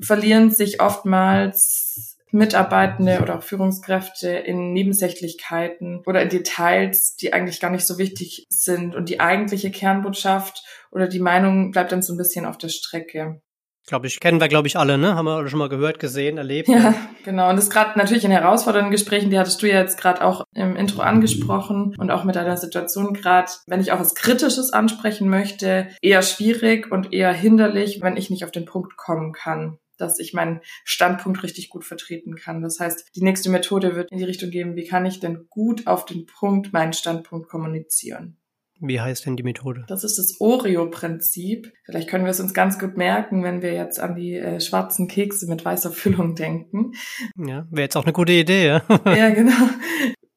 verlieren 0.00 0.50
sich 0.50 0.82
oftmals 0.82 2.09
Mitarbeitende 2.32 3.20
oder 3.22 3.38
auch 3.38 3.42
Führungskräfte 3.42 4.30
in 4.30 4.72
Nebensächlichkeiten 4.72 6.02
oder 6.06 6.22
in 6.22 6.28
Details, 6.28 7.16
die 7.16 7.32
eigentlich 7.32 7.60
gar 7.60 7.70
nicht 7.70 7.86
so 7.86 7.98
wichtig 7.98 8.46
sind. 8.48 8.94
Und 8.94 9.08
die 9.08 9.20
eigentliche 9.20 9.70
Kernbotschaft 9.70 10.64
oder 10.90 11.08
die 11.08 11.20
Meinung 11.20 11.70
bleibt 11.70 11.92
dann 11.92 12.02
so 12.02 12.14
ein 12.14 12.18
bisschen 12.18 12.44
auf 12.46 12.58
der 12.58 12.68
Strecke. 12.68 13.40
Glaube 13.86 14.06
ich, 14.06 14.20
kennen 14.20 14.40
wir, 14.40 14.48
glaube 14.48 14.68
ich, 14.68 14.76
alle, 14.76 14.98
ne? 14.98 15.16
Haben 15.16 15.24
wir 15.24 15.48
schon 15.48 15.58
mal 15.58 15.68
gehört, 15.68 15.98
gesehen, 15.98 16.38
erlebt. 16.38 16.68
Ja, 16.68 16.94
genau. 17.24 17.48
Und 17.48 17.56
das 17.56 17.64
ist 17.64 17.72
gerade 17.72 17.98
natürlich 17.98 18.24
in 18.24 18.30
herausfordernden 18.30 18.92
Gesprächen, 18.92 19.30
die 19.30 19.38
hattest 19.38 19.62
du 19.62 19.68
ja 19.68 19.80
jetzt 19.80 19.98
gerade 19.98 20.22
auch 20.24 20.44
im 20.54 20.76
Intro 20.76 21.02
angesprochen 21.02 21.96
und 21.98 22.10
auch 22.10 22.22
mit 22.22 22.36
deiner 22.36 22.56
Situation 22.56 23.14
gerade, 23.14 23.50
wenn 23.66 23.80
ich 23.80 23.90
auch 23.90 23.98
was 23.98 24.14
Kritisches 24.14 24.72
ansprechen 24.72 25.28
möchte, 25.28 25.88
eher 26.02 26.22
schwierig 26.22 26.92
und 26.92 27.12
eher 27.12 27.32
hinderlich, 27.32 28.00
wenn 28.02 28.16
ich 28.16 28.30
nicht 28.30 28.44
auf 28.44 28.52
den 28.52 28.66
Punkt 28.66 28.96
kommen 28.96 29.32
kann 29.32 29.78
dass 30.00 30.18
ich 30.18 30.32
meinen 30.32 30.60
Standpunkt 30.84 31.42
richtig 31.42 31.68
gut 31.68 31.84
vertreten 31.84 32.36
kann. 32.36 32.62
Das 32.62 32.80
heißt, 32.80 33.10
die 33.14 33.22
nächste 33.22 33.50
Methode 33.50 33.96
wird 33.96 34.10
in 34.10 34.18
die 34.18 34.24
Richtung 34.24 34.50
gehen, 34.50 34.76
wie 34.76 34.86
kann 34.86 35.06
ich 35.06 35.20
denn 35.20 35.46
gut 35.48 35.86
auf 35.86 36.04
den 36.04 36.26
Punkt 36.26 36.72
meinen 36.72 36.92
Standpunkt 36.92 37.48
kommunizieren. 37.48 38.36
Wie 38.82 39.00
heißt 39.00 39.26
denn 39.26 39.36
die 39.36 39.42
Methode? 39.42 39.84
Das 39.88 40.04
ist 40.04 40.18
das 40.18 40.40
Oreo-Prinzip. 40.40 41.72
Vielleicht 41.84 42.08
können 42.08 42.24
wir 42.24 42.30
es 42.30 42.40
uns 42.40 42.54
ganz 42.54 42.78
gut 42.78 42.96
merken, 42.96 43.44
wenn 43.44 43.60
wir 43.60 43.74
jetzt 43.74 44.00
an 44.00 44.14
die 44.14 44.36
äh, 44.36 44.58
schwarzen 44.58 45.06
Kekse 45.06 45.46
mit 45.48 45.64
weißer 45.64 45.90
Füllung 45.92 46.34
denken. 46.34 46.92
Ja, 47.36 47.66
wäre 47.70 47.82
jetzt 47.82 47.96
auch 47.96 48.04
eine 48.04 48.14
gute 48.14 48.32
Idee, 48.32 48.66
ja. 48.66 48.82
ja, 49.04 49.30
genau. 49.30 49.68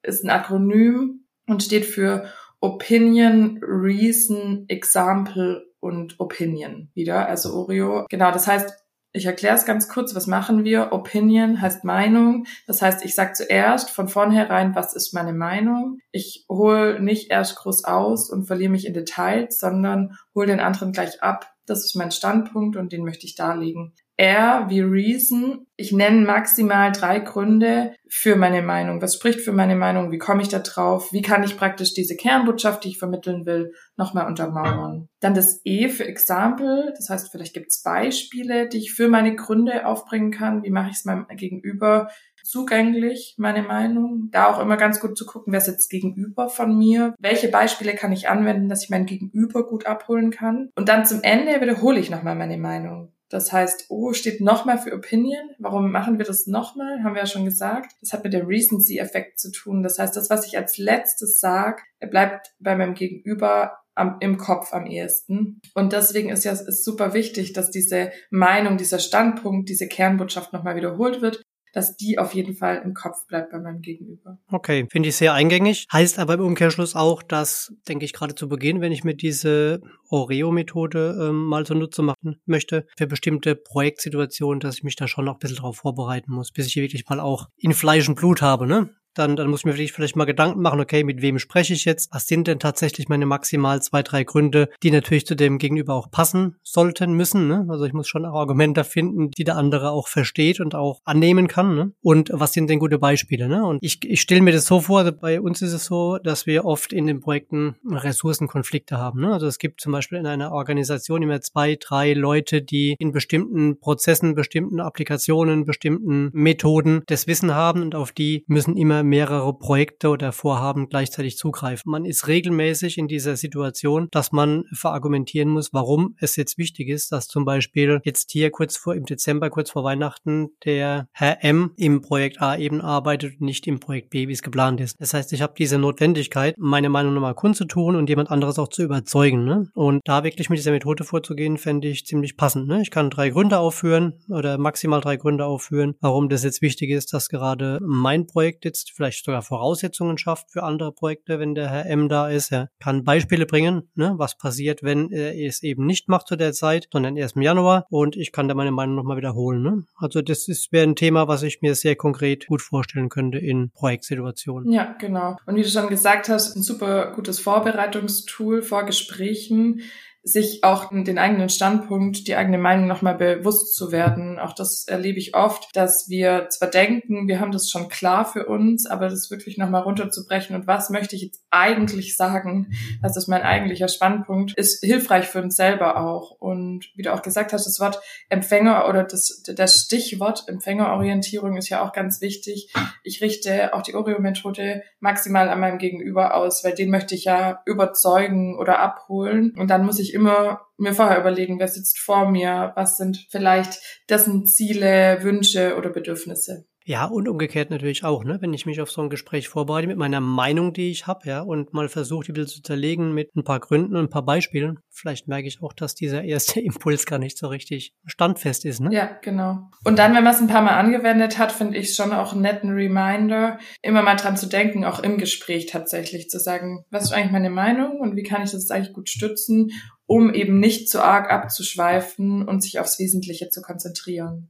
Ist 0.01 0.25
ein 0.25 0.29
Akronym 0.29 1.22
und 1.48 1.63
steht 1.63 1.86
für 1.86 2.25
Opinion, 2.60 3.60
Reason, 3.62 4.65
Example 4.67 5.65
und 5.79 6.20
Opinion 6.20 6.89
wieder, 6.93 7.27
also 7.27 7.53
Oreo. 7.53 8.05
Genau, 8.10 8.32
das 8.32 8.48
heißt, 8.48 8.83
ich 9.13 9.25
erkläre 9.25 9.55
es 9.55 9.65
ganz 9.65 9.88
kurz, 9.88 10.15
was 10.15 10.25
machen 10.25 10.63
wir? 10.63 10.91
Opinion 10.91 11.62
heißt 11.62 11.84
Meinung. 11.84 12.46
Das 12.65 12.82
heißt, 12.82 13.05
ich 13.05 13.13
sage 13.13 13.34
zuerst 13.34 13.91
von 13.91 14.10
vornherein, 14.10 14.74
was 14.74 14.96
ist 14.96 15.13
meine 15.13 15.34
Meinung. 15.34 16.00
Ich 16.12 16.46
hole 16.50 17.00
nicht 17.00 17.29
erst 17.29 17.55
groß 17.58 17.84
aus 17.84 18.32
und 18.32 18.46
verliere 18.46 18.72
mich 18.72 18.88
in 18.88 18.93
Details, 18.96 19.60
sondern 19.60 20.17
hole 20.34 20.48
den 20.48 20.60
anderen 20.60 20.93
gleich 20.93 21.22
ab. 21.22 21.53
Das 21.67 21.86
ist 21.86 21.96
mein 21.96 22.12
Standpunkt 22.12 22.75
und 22.75 22.91
den 22.91 23.05
möchte 23.05 23.27
ich 23.27 23.36
darlegen. 23.36 23.93
R 24.24 24.70
wie 24.70 24.80
Reason. 24.80 25.68
Ich 25.75 25.92
nenne 25.92 26.25
maximal 26.25 26.94
drei 26.94 27.20
Gründe 27.20 27.94
für 28.08 28.38
meine 28.38 28.62
Meinung. 28.62 29.01
Was 29.01 29.15
spricht 29.15 29.42
für 29.42 29.51
meine 29.51 29.75
Meinung? 29.75 30.12
Wie 30.12 30.18
komme 30.18 30.42
ich 30.42 30.48
da 30.48 30.60
drauf? 30.60 31.12
Wie 31.12 31.22
kann 31.22 31.44
ich 31.44 31.58
praktisch 31.58 31.94
diese 31.94 32.15
Kernbotschaft, 32.15 32.86
die 32.86 32.89
ich 32.89 33.00
vermitteln 33.00 33.46
will, 33.46 33.74
nochmal 33.98 34.27
untermauern? 34.27 35.10
Dann 35.20 35.34
das 35.34 35.60
E 35.65 35.89
für 35.89 36.06
Example. 36.06 36.94
Das 36.96 37.10
heißt, 37.10 37.34
vielleicht 37.34 37.53
gibt 37.53 37.68
es 37.72 37.84
Beispiele, 37.84 38.70
die 38.70 38.77
ich 38.77 38.94
für 38.94 39.10
meine 39.10 39.36
Gründe 39.36 39.86
aufbringen 39.86 40.32
kann. 40.32 40.63
Wie 40.63 40.72
mache 40.72 40.92
ich 40.92 40.96
es 40.96 41.06
meinem 41.06 41.27
Gegenüber 41.27 42.08
zugänglich, 42.46 43.36
meine 43.38 43.63
Meinung? 43.63 44.30
Da 44.32 44.48
auch 44.48 44.62
immer 44.62 44.77
ganz 44.77 45.01
gut 45.01 45.18
zu 45.18 45.25
gucken, 45.25 45.51
wer 45.51 45.60
ist 45.60 45.68
jetzt 45.68 45.89
gegenüber 45.89 46.48
von 46.48 46.77
mir? 46.77 47.13
Welche 47.20 47.50
Beispiele 47.50 47.96
kann 47.96 48.13
ich 48.13 48.30
anwenden, 48.30 48.70
dass 48.70 48.86
ich 48.86 48.89
mein 48.89 49.06
Gegenüber 49.06 49.68
gut 49.68 49.86
abholen 49.86 50.32
kann? 50.32 50.70
Und 50.75 50.88
dann 50.88 51.06
zum 51.06 51.24
Ende 51.24 51.60
wiederhole 51.60 52.00
ich 52.00 52.10
nochmal 52.10 52.36
meine 52.36 52.58
Meinung. 52.58 53.12
Das 53.34 53.52
heißt, 53.52 53.88
O 53.90 54.13
steht 54.13 54.42
nochmal 54.42 54.78
für 54.78 54.94
Opinion. 54.94 55.50
Warum 55.58 55.92
machen 55.92 56.20
wir 56.20 56.25
das 56.25 56.46
nochmal? 56.46 57.04
Haben 57.04 57.16
wir 57.16 57.22
ja 57.22 57.25
schon 57.25 57.46
gesagt. 57.46 57.94
Das 58.00 58.13
hat 58.13 58.24
mit 58.24 58.32
dem 58.32 58.46
Recency-Effekt 58.46 59.40
zu 59.40 59.52
tun. 59.52 59.82
Das 59.82 59.98
heißt, 59.98 60.16
das, 60.16 60.30
was 60.30 60.46
ich 60.46 60.56
als 60.56 60.78
letztes 60.78 61.40
sage, 61.40 61.82
bleibt 62.12 62.54
bei 62.60 62.75
meinem 62.75 62.94
Gegenüber 62.94 63.80
am, 63.96 64.18
im 64.20 64.38
Kopf 64.38 64.72
am 64.72 64.86
ehesten. 64.86 65.60
Und 65.74 65.94
deswegen 65.94 66.30
ist 66.30 66.44
ja 66.44 66.52
ist 66.52 66.86
super 66.86 67.16
wichtig, 67.16 67.54
dass 67.54 67.72
diese 67.72 68.12
Meinung, 68.30 68.78
dieser 68.78 69.00
Standpunkt, 69.00 69.68
diese 69.68 69.88
Kernbotschaft 69.88 70.54
nochmal 70.54 70.75
wiederholt 70.75 71.24
wird, 71.24 71.42
dass 71.74 71.98
die 71.98 72.18
auf 72.20 72.34
jeden 72.34 72.56
Fall 72.56 72.82
im 72.86 72.94
Kopf 72.94 73.27
bleibt 73.27 73.51
bei 73.51 73.60
meinem 73.60 73.82
Gegenüber. 73.82 74.38
Okay, 74.50 74.88
finde 74.89 75.10
ich 75.10 75.15
sehr 75.15 75.34
eingängig. 75.34 75.88
Heißt 75.92 76.20
aber 76.20 76.36
im 76.36 76.42
Umkehrschluss 76.42 76.96
auch, 76.96 77.22
dass, 77.24 77.74
denke 77.88 78.06
ich, 78.06 78.13
gerade 78.13 78.36
zu 78.36 78.48
Beginn, 78.48 78.80
wenn 78.80 78.92
ich 78.92 79.03
mir 79.03 79.15
diese 79.15 79.82
Oreo-Methode 80.10 81.27
ähm, 81.30 81.46
mal 81.46 81.65
zunutze 81.65 82.03
machen 82.03 82.39
möchte, 82.46 82.86
für 82.96 83.08
bestimmte 83.08 83.56
Projektsituationen, 83.56 84.60
dass 84.60 84.75
ich 84.75 84.84
mich 84.84 84.96
da 84.96 85.08
schon 85.08 85.25
noch 85.25 85.34
ein 85.34 85.39
bisschen 85.39 85.58
darauf 85.58 85.77
vorbereiten 85.77 86.32
muss, 86.32 86.51
bis 86.51 86.68
ich 86.68 86.75
wirklich 86.75 87.10
mal 87.10 87.20
auch 87.20 87.50
in 87.58 87.74
Fleisch 87.74 88.08
und 88.08 88.15
Blut 88.15 88.42
habe, 88.42 88.68
ne? 88.68 88.89
Dann, 89.13 89.36
dann 89.36 89.50
muss 89.50 89.62
ich 89.62 89.65
mir 89.65 89.74
vielleicht, 89.74 89.93
vielleicht 89.93 90.15
mal 90.15 90.25
Gedanken 90.25 90.62
machen, 90.62 90.79
okay, 90.79 91.03
mit 91.03 91.22
wem 91.22 91.39
spreche 91.39 91.74
ich 91.74 91.86
jetzt? 91.86 92.10
Was 92.13 92.27
sind 92.27 92.48
denn 92.48 92.60
tatsächlich 92.60 93.10
meine 93.10 93.25
maximal 93.25 93.82
zwei, 93.82 94.03
drei 94.03 94.24
Gründe, 94.24 94.70
die 94.82 94.91
natürlich 94.91 95.25
zu 95.25 95.36
dem 95.36 95.58
Gegenüber 95.58 95.93
auch 95.93 96.12
passen 96.12 96.55
sollten, 96.63 97.13
müssen? 97.13 97.48
Ne? 97.48 97.65
Also 97.70 97.86
ich 97.86 97.93
muss 97.93 98.08
schon 98.08 98.25
auch 98.25 98.39
Argumente 98.39 98.84
finden, 98.84 99.32
die 99.32 99.43
der 99.43 99.58
andere 99.58 99.91
auch 99.91 100.08
versteht 100.08 100.60
und 100.60 100.75
auch 100.75 101.00
annehmen 101.03 101.48
kann. 101.48 101.75
Ne? 101.75 101.91
Und 102.01 102.29
was 102.34 102.53
sind 102.53 102.70
denn 102.70 102.79
gute 102.79 103.00
Beispiele? 103.00 103.48
Ne? 103.48 103.63
Und 103.65 103.79
ich, 103.82 104.00
ich 104.03 104.22
stelle 104.22 104.41
mir 104.41 104.51
das 104.51 104.65
so 104.65 104.82
vor, 104.82 105.03
bei 105.12 105.39
uns 105.39 105.62
ist 105.62 105.74
es 105.74 105.86
so, 105.86 106.17
dass 106.17 106.46
wir 106.46 106.65
oft 106.65 106.93
in 106.93 107.08
den 107.08 107.20
Projekten 107.20 107.75
Ressourcenkonflikte 107.89 108.98
haben. 108.98 109.22
Ne? 109.22 109.34
Also 109.34 109.48
es 109.48 109.60
gibt 109.60 109.82
zum 109.82 109.91
Beispiel 109.91 110.17
in 110.17 110.27
einer 110.27 110.51
Organisation 110.51 111.22
immer 111.22 111.41
zwei, 111.41 111.77
drei 111.79 112.13
Leute, 112.13 112.62
die 112.62 112.96
in 113.00 113.12
bestimmten 113.12 113.79
Prozessen, 113.79 114.36
bestimmten 114.36 114.79
Applikationen, 114.79 115.65
bestimmten 115.65 116.29
Methoden 116.34 117.03
das 117.08 117.27
Wissen 117.27 117.53
haben 117.53 117.82
und 117.82 117.96
auf 117.96 118.12
die 118.12 118.43
müssen 118.48 118.77
immer 118.77 119.02
mehrere 119.03 119.57
Projekte 119.57 120.10
oder 120.10 120.31
Vorhaben 120.31 120.89
gleichzeitig 120.89 121.38
zugreifen. 121.38 121.91
Man 121.91 122.05
ist 122.05 122.27
regelmäßig 122.27 122.98
in 122.98 123.07
dieser 123.07 123.36
Situation, 123.36 124.07
dass 124.12 124.31
man 124.31 124.63
verargumentieren 124.74 125.50
muss, 125.50 125.74
warum 125.74 126.15
es 126.19 126.36
jetzt 126.36 126.57
wichtig 126.57 126.89
ist, 126.89 127.12
dass 127.12 127.27
zum 127.27 127.45
Beispiel 127.45 128.01
jetzt 128.03 128.31
hier 128.31 128.51
kurz 128.51 128.77
vor, 128.77 128.95
im 128.95 129.05
Dezember, 129.05 129.50
kurz 129.50 129.72
vor 129.72 129.83
Weihnachten, 129.83 130.50
der 130.65 131.07
Herr 131.12 131.43
M 131.43 131.72
im 131.77 132.01
Projekt 132.01 132.41
A 132.41 132.57
eben 132.57 132.81
arbeitet 132.81 133.33
und 133.39 133.45
nicht 133.45 133.67
im 133.67 133.79
Projekt 133.79 134.10
B, 134.10 134.27
wie 134.27 134.33
es 134.33 134.41
geplant 134.41 134.81
ist. 134.81 135.00
Das 135.00 135.13
heißt, 135.13 135.33
ich 135.33 135.41
habe 135.41 135.53
diese 135.57 135.77
Notwendigkeit, 135.77 136.55
meine 136.57 136.89
Meinung 136.89 137.13
nochmal 137.13 137.36
kundzutun 137.36 137.95
und 137.95 138.10
jemand 138.10 138.31
anderes 138.31 138.60
auch 138.60 138.69
zu 138.69 138.83
überzeugen. 138.83 139.45
Ne? 139.45 139.69
Und 139.74 140.01
da 140.05 140.24
wirklich 140.24 140.50
mit 140.50 140.60
dieser 140.60 140.72
Methode 140.72 141.03
vorzugehen, 141.03 141.57
fände 141.57 141.88
ich 141.88 142.05
ziemlich 142.05 142.38
passend. 142.38 142.67
Ne? 142.67 142.81
Ich 142.81 142.91
kann 142.91 143.10
drei 143.10 143.29
Gründe 143.29 143.60
aufführen 143.60 144.13
oder 144.29 144.57
maximal 144.57 145.01
drei 145.01 145.17
Gründe 145.17 145.45
aufführen, 145.45 145.95
warum 146.00 146.29
das 146.29 146.43
jetzt 146.43 146.62
wichtig 146.62 146.89
ist, 146.89 147.13
dass 147.13 147.29
gerade 147.29 147.79
mein 147.81 148.27
Projekt 148.27 148.65
jetzt 148.65 148.91
vielleicht 148.94 149.26
sogar 149.26 149.42
Voraussetzungen 149.42 150.18
schafft 150.18 150.52
für 150.52 150.64
andere 150.64 150.92
Projekte, 150.92 151.40
wenn 151.40 151.56
der 151.56 151.70
Herr 151.70 151.86
M 151.88 152.10
da 152.10 152.30
ist. 152.30 152.52
Er 152.52 152.70
kann 152.80 153.04
Beispiele 153.04 153.46
bringen, 153.46 153.90
ne, 153.96 154.14
was 154.18 154.38
passiert, 154.38 154.84
wenn 154.84 155.12
er 155.12 155.36
es 155.36 155.64
eben 155.64 155.86
nicht 155.86 156.10
macht 156.10 156.28
zu 156.28 156.36
der 156.36 156.54
Zeit, 156.54 156.88
sondern 156.92 157.18
erst 157.18 157.36
im 157.36 157.42
Januar 157.42 157.86
und 157.90 158.16
ich 158.16 158.32
kann 158.32 158.48
da 158.48 158.54
meine 158.54 158.72
Meinung 158.72 158.96
nochmal 158.96 159.18
wiederholen. 159.18 159.62
Ne? 159.62 159.84
Also 159.98 160.22
das 160.22 160.48
wäre 160.72 160.88
ein 160.88 160.96
Thema, 160.96 161.28
was 161.28 161.44
ich 161.44 161.62
mir 161.62 161.76
sehr 161.76 161.96
konkret 161.96 162.48
gut 162.48 162.62
vorstellen 162.62 163.10
könnte 163.10 163.38
in 163.38 163.72
Projektsituationen. 163.72 164.72
Ja, 164.72 164.96
genau. 165.00 165.38
Und 165.46 165.56
wie 165.56 165.64
du 165.64 165.70
schon 165.70 165.88
gesagt 165.88 166.30
hast, 166.30 166.56
ein 166.56 166.64
super 166.64 167.12
gutes 167.14 167.40
Vorbereitungstool 167.40 168.62
vor 168.62 168.86
Gesprächen 168.86 169.82
sich 170.24 170.63
auch 170.63 170.89
den 170.89 171.18
eigenen 171.18 171.50
Standpunkt, 171.50 172.27
die 172.27 172.36
eigene 172.36 172.58
Meinung 172.58 172.88
nochmal 172.88 173.15
bewusst 173.15 173.75
zu 173.75 173.92
werden. 173.92 174.39
Auch 174.39 174.53
das 174.53 174.88
erlebe 174.88 175.20
ich 175.20 175.36
oft, 175.36 175.70
dass 175.74 176.08
wir 176.08 176.48
zwar 176.50 176.70
denken, 176.70 177.27
wir 177.27 177.42
haben 177.42 177.51
das 177.51 177.70
schon 177.70 177.89
klar 177.89 178.24
für 178.24 178.46
uns, 178.46 178.86
aber 178.86 179.10
das 179.10 179.30
wirklich 179.30 179.58
nochmal 179.58 179.82
runterzubrechen 179.82 180.56
und 180.56 180.65
was 180.65 180.89
möchte 180.89 181.18
ich 181.18 181.24
jetzt 181.24 181.44
eigentlich 181.51 182.15
sagen, 182.15 182.74
was 183.01 183.18
ist 183.18 183.27
mein 183.27 183.42
eigentlicher 183.42 183.89
Standpunkt, 183.89 184.53
ist 184.53 184.84
hilfreich 184.84 185.25
für 185.25 185.42
uns 185.42 185.58
selber 185.58 185.98
auch. 185.98 186.32
Und 186.32 186.89
wie 186.96 187.01
du 187.01 187.13
auch 187.13 187.22
gesagt 187.22 187.51
hast, 187.51 187.65
das 187.65 187.82
Wort 187.82 188.00
Empfänger 188.30 188.88
oder 188.88 189.03
das, 189.03 189.44
das 189.44 189.82
Stichwort 189.82 190.46
Empfängerorientierung 190.48 191.58
ist 191.58 191.68
ja 191.68 191.84
auch 191.84 191.92
ganz 191.92 192.22
wichtig. 192.22 192.74
Ich 193.03 193.22
richte 193.22 193.74
auch 193.74 193.82
die 193.82 193.94
Oreo-Methode 193.94 194.84
maximal 195.01 195.50
an 195.50 195.60
meinem 195.60 195.80
Gegenüber 195.80 196.36
aus, 196.36 196.63
weil 196.63 196.74
den 196.74 196.89
möchte 196.89 197.13
ich 197.13 197.25
ja 197.25 197.62
überzeugen 197.65 198.58
oder 198.58 198.80
abholen. 198.80 199.53
Und 199.58 199.70
dann 199.70 199.86
muss 199.86 200.00
ich 200.00 200.12
immer 200.13 200.62
mir 200.77 200.93
vorher 200.93 201.20
überlegen, 201.20 201.60
wer 201.60 201.67
sitzt 201.67 202.00
vor 202.00 202.29
mir, 202.29 202.72
was 202.75 202.98
sind 202.98 203.25
vielleicht 203.29 203.82
dessen 204.10 204.46
Ziele, 204.46 205.20
Wünsche 205.22 205.75
oder 205.77 205.89
Bedürfnisse. 205.89 206.65
Ja, 206.86 207.06
und 207.06 207.30
umgekehrt 207.30 207.70
natürlich 207.70 208.04
auch, 208.04 208.25
ne? 208.25 208.38
wenn 208.42 208.54
ich 208.54 208.66
mich 208.66 208.82
auf 208.82 208.92
so 208.92 209.02
ein 209.02 209.10
Gespräch 209.10 209.48
vorbereite 209.48 209.88
mit 209.88 209.98
meiner 209.98 210.20
Meinung, 210.20 210.74
die 210.74 210.92
ich 210.92 211.08
habe, 211.08 211.28
ja, 211.28 211.42
und 211.42 211.74
mal 211.74 211.88
versuche, 211.88 212.25
die 212.25 212.36
wieder 212.36 212.46
zu 212.46 212.62
zerlegen 212.62 213.13
mit 213.13 213.34
ein 213.36 213.46
paar 213.46 213.62
Gründen 213.62 213.96
und 213.96 214.06
ein 214.06 214.10
paar 214.10 214.25
Beispielen, 214.25 214.80
vielleicht 214.90 215.28
merke 215.30 215.48
ich 215.48 215.62
auch, 215.62 215.72
dass 215.72 215.96
dieser 215.96 216.24
erste 216.24 216.60
Impuls 216.62 217.06
gar 217.06 217.20
nicht 217.20 217.38
so 217.38 217.48
richtig 217.48 217.94
standfest 218.06 218.66
ist. 218.66 218.82
Ne? 218.82 218.94
Ja, 218.94 219.18
genau. 219.22 219.70
Und 219.86 219.98
dann, 219.98 220.13
wenn 220.13 220.24
man 220.24 220.34
es 220.34 220.42
ein 220.42 220.48
paar 220.48 220.62
Mal 220.62 220.78
angewendet 220.78 221.38
hat, 221.38 221.54
finde 221.54 221.78
ich 221.78 221.96
schon 221.96 222.12
auch 222.12 222.34
einen 222.34 222.42
netten 222.42 222.72
Reminder, 222.72 223.60
immer 223.82 224.02
mal 224.02 224.16
dran 224.16 224.36
zu 224.36 224.48
denken, 224.48 224.84
auch 224.84 225.00
im 225.00 225.18
Gespräch 225.18 225.68
tatsächlich 225.68 226.30
zu 226.30 226.40
sagen, 226.40 226.84
was 226.90 227.06
ist 227.06 227.13
eigentlich 227.13 227.32
meine 227.32 227.50
Meinung 227.50 228.02
und 228.02 228.18
wie 228.18 228.24
kann 228.24 228.44
ich 228.44 228.52
das 228.52 228.70
eigentlich 228.72 228.94
gut 228.94 229.10
stützen, 229.10 229.72
um 230.06 230.34
eben 230.34 230.60
nicht 230.60 230.90
zu 230.90 231.02
arg 231.02 231.32
abzuschweifen 231.32 232.46
und 232.46 232.62
sich 232.62 232.80
aufs 232.80 233.00
Wesentliche 233.00 233.50
zu 233.50 233.62
konzentrieren. 233.62 234.50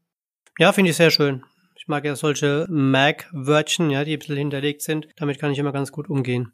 Ja, 0.58 0.72
finde 0.72 0.92
ich 0.92 0.98
sehr 0.98 1.12
schön. 1.12 1.44
Ich 1.84 1.90
mag 1.90 2.06
ja 2.06 2.16
solche 2.16 2.66
Mag-Wörtchen, 2.70 3.90
ja, 3.90 4.06
die 4.06 4.14
ein 4.14 4.20
bisschen 4.20 4.38
hinterlegt 4.38 4.82
sind. 4.82 5.10
Damit 5.18 5.38
kann 5.38 5.52
ich 5.52 5.60
immer 5.60 5.74
ganz 5.74 5.92
gut 5.92 6.10
umgehen. 6.10 6.54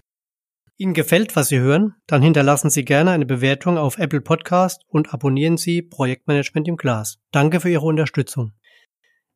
Ihnen 0.76 0.96
gefällt, 0.96 1.36
was 1.36 1.50
Sie 1.50 1.60
hören? 1.60 1.94
Dann 2.08 2.24
hinterlassen 2.24 2.72
Sie 2.72 2.84
gerne 2.84 3.12
eine 3.12 3.28
Bewertung 3.28 3.78
auf 3.78 4.00
Apple 4.00 4.22
Podcast 4.22 4.82
und 4.88 5.14
abonnieren 5.14 5.58
Sie 5.58 5.84
Projektmanagement 5.84 6.68
im 6.68 6.78
Glas. 6.78 7.20
Danke 7.32 7.60
für 7.60 7.70
Ihre 7.70 7.86
Unterstützung. 7.86 8.54